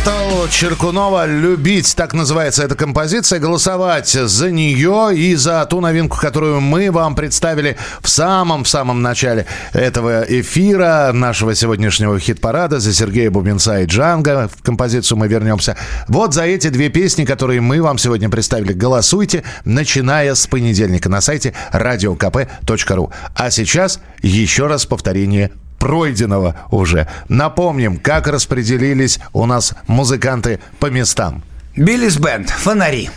[0.00, 3.38] Total Черкунова «Любить» так называется эта композиция.
[3.38, 9.46] Голосовать за нее и за ту новинку, которую мы вам представили в самом-в самом начале
[9.74, 14.48] этого эфира нашего сегодняшнего хит-парада за Сергея Бубенца и Джанга.
[14.48, 15.76] В композицию мы вернемся.
[16.08, 18.72] Вот за эти две песни, которые мы вам сегодня представили.
[18.72, 23.12] Голосуйте, начиная с понедельника на сайте radiokp.ru.
[23.34, 25.50] А сейчас еще раз повторение
[25.80, 27.08] пройденного уже.
[27.28, 31.42] Напомним, как распределились у нас музыканты по местам.
[31.74, 33.10] Биллис Бенд, фонари.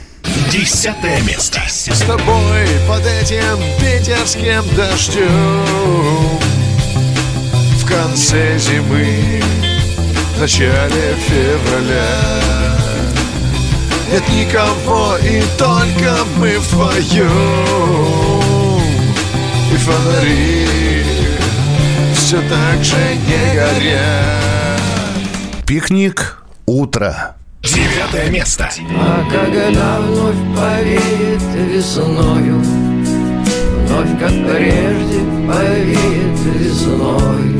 [0.49, 1.61] Десятое место.
[1.68, 5.30] С тобой под этим питерским дождем
[7.77, 9.41] В конце зимы,
[10.35, 12.80] в начале февраля
[14.11, 17.30] Нет никого, и только мы вдвоем
[19.73, 20.82] И фонари
[22.34, 22.95] все так же
[23.27, 24.81] не горят
[25.68, 27.35] Пикник утро.
[27.61, 28.69] Девятое место.
[28.97, 32.60] А когда вновь повеет весною
[33.85, 37.53] Вновь, как прежде, повеет весной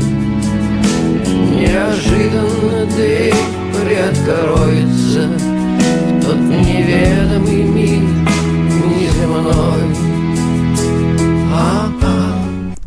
[1.54, 3.34] Неожиданно дверь
[3.80, 8.02] приоткроется В тот неведомый мир
[8.90, 9.96] неземной
[11.52, 11.93] А-а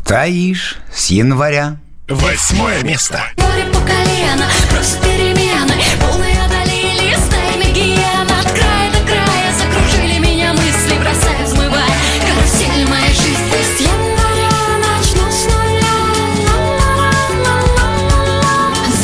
[0.08, 1.76] Таишь с января.
[2.08, 3.20] Восьмое место.
[3.36, 10.54] Море по колено, просто перемены Полные одолели стаями гиен От края до края закружили меня
[10.54, 11.92] мысли Бросая, взмывая
[12.26, 15.98] карусель моей жизни С января начну с нуля.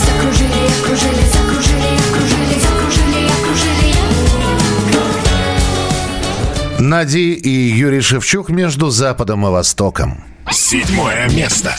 [0.07, 3.93] Закружили, окружили, закружили, окружили, закружили, окружили
[6.79, 11.77] Нади и Юрий Шевчук между Западом и Востоком седьмое место.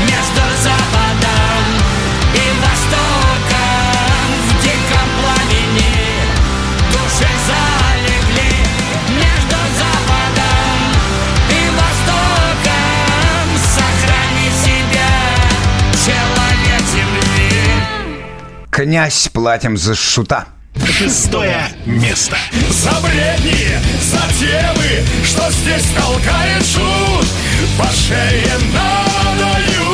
[0.00, 1.64] Между западом
[2.34, 5.94] и востоком в диком пламени
[6.90, 8.52] души залегли.
[9.10, 10.78] Между западом
[11.50, 15.12] и востоком сохрани себя,
[16.04, 17.60] человек земли.
[18.70, 20.46] Князь платим за шута.
[20.82, 22.36] Шестое место.
[22.70, 27.26] За бредни, за темы, что здесь толкает шут,
[27.78, 29.84] по шее надают.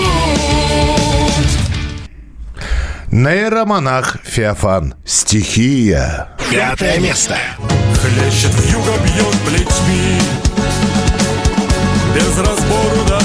[3.11, 4.95] Нейромонах Феофан.
[5.05, 6.29] Стихия.
[6.51, 7.37] Пятое место.
[8.01, 10.19] Хлещет вьюга, бьет плетьми
[12.15, 13.20] Без разбору да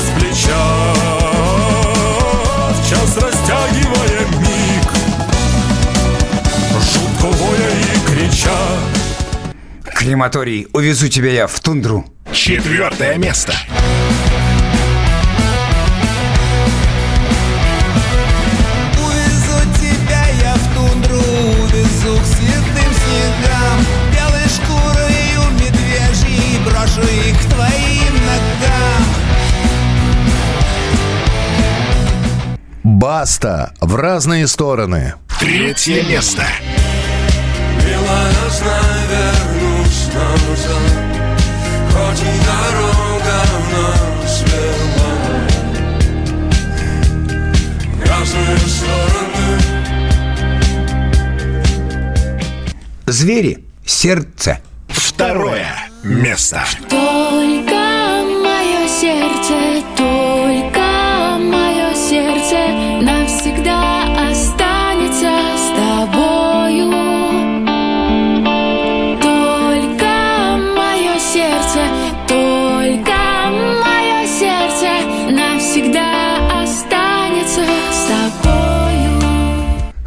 [10.06, 12.06] Крематорий, увезу тебя я в тундру.
[12.32, 13.54] Четвертое место.
[19.00, 23.80] Увезу тебя я в тундру, увезу к святым снегам
[24.14, 29.04] Белой шкурою медвежьей брошу их к твоим ногам
[32.84, 33.74] Баста.
[33.82, 35.16] В разные стороны.
[35.40, 36.46] Третье место.
[37.84, 38.95] Милая,
[42.44, 43.38] дорога
[43.72, 45.16] нас вела
[47.94, 49.26] в Разные стороны
[53.08, 53.64] Звери.
[53.86, 54.60] Сердце.
[54.88, 55.68] Второе
[56.04, 56.64] место.
[56.90, 57.76] Только
[58.44, 59.84] мое сердце,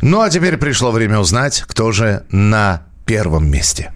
[0.09, 3.93] Ну а теперь пришло время узнать, кто же на первом месте.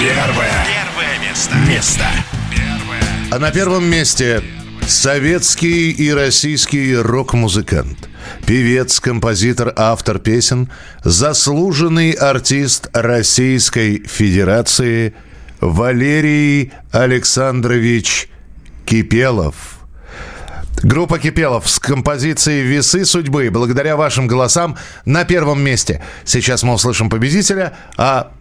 [0.00, 0.66] Первое.
[0.66, 1.54] Первое место.
[1.68, 2.04] Место.
[3.30, 4.42] А на первом месте
[4.88, 8.08] советский и российский рок-музыкант,
[8.44, 10.68] певец, композитор, автор песен,
[11.04, 15.14] заслуженный артист Российской Федерации
[15.60, 18.28] Валерий Александрович
[18.84, 19.77] Кипелов.
[20.82, 26.02] Группа Кипелов с композицией «Весы судьбы» благодаря вашим голосам на первом месте.
[26.24, 28.32] Сейчас мы услышим победителя, а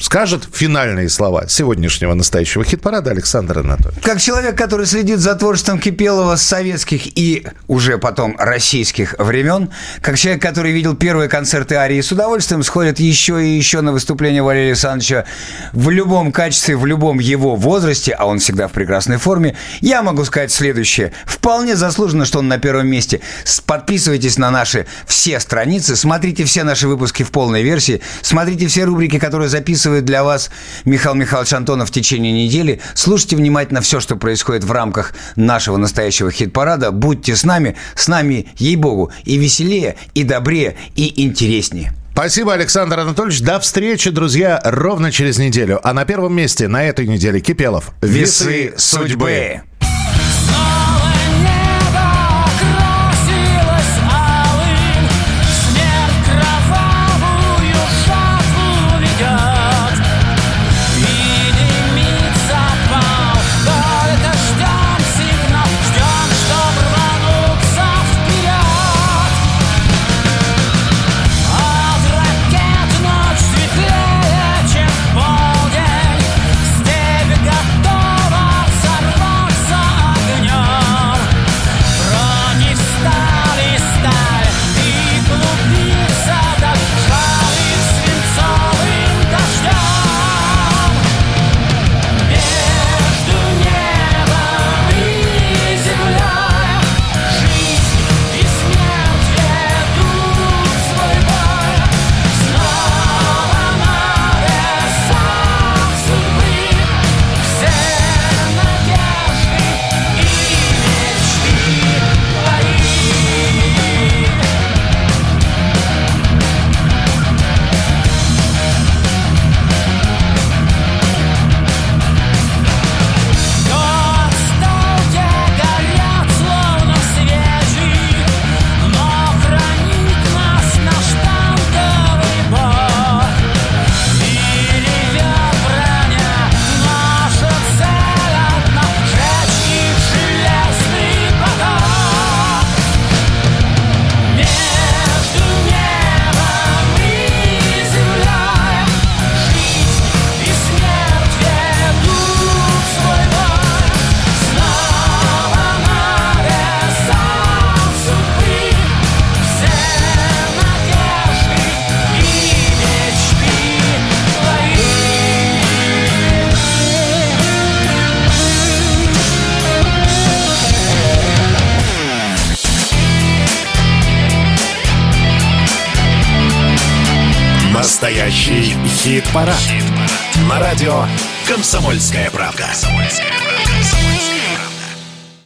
[0.00, 4.02] скажет финальные слова сегодняшнего настоящего хит-парада Александр Анатольевич.
[4.02, 9.70] Как человек, который следит за творчеством Кипелова с советских и уже потом российских времен,
[10.00, 14.42] как человек, который видел первые концерты Арии с удовольствием, сходит еще и еще на выступление
[14.42, 15.26] Валерия Александровича
[15.72, 20.24] в любом качестве, в любом его возрасте, а он всегда в прекрасной форме, я могу
[20.24, 21.12] сказать следующее.
[21.26, 23.20] Вполне заслуженно, что он на первом месте.
[23.66, 29.18] Подписывайтесь на наши все страницы, смотрите все наши выпуски в полной версии, смотрите все рубрики,
[29.18, 29.48] которые
[29.90, 30.50] записывает для вас
[30.84, 32.80] Михаил Михайлович Антонов в течение недели.
[32.94, 36.92] Слушайте внимательно все, что происходит в рамках нашего настоящего хит-парада.
[36.92, 41.92] Будьте с нами, с нами, ей-богу, и веселее, и добрее, и интереснее.
[42.12, 43.40] Спасибо, Александр Анатольевич.
[43.40, 45.80] До встречи, друзья, ровно через неделю.
[45.82, 47.92] А на первом месте на этой неделе Кипелов.
[48.02, 49.26] Весы судьбы.
[49.26, 49.99] Красилась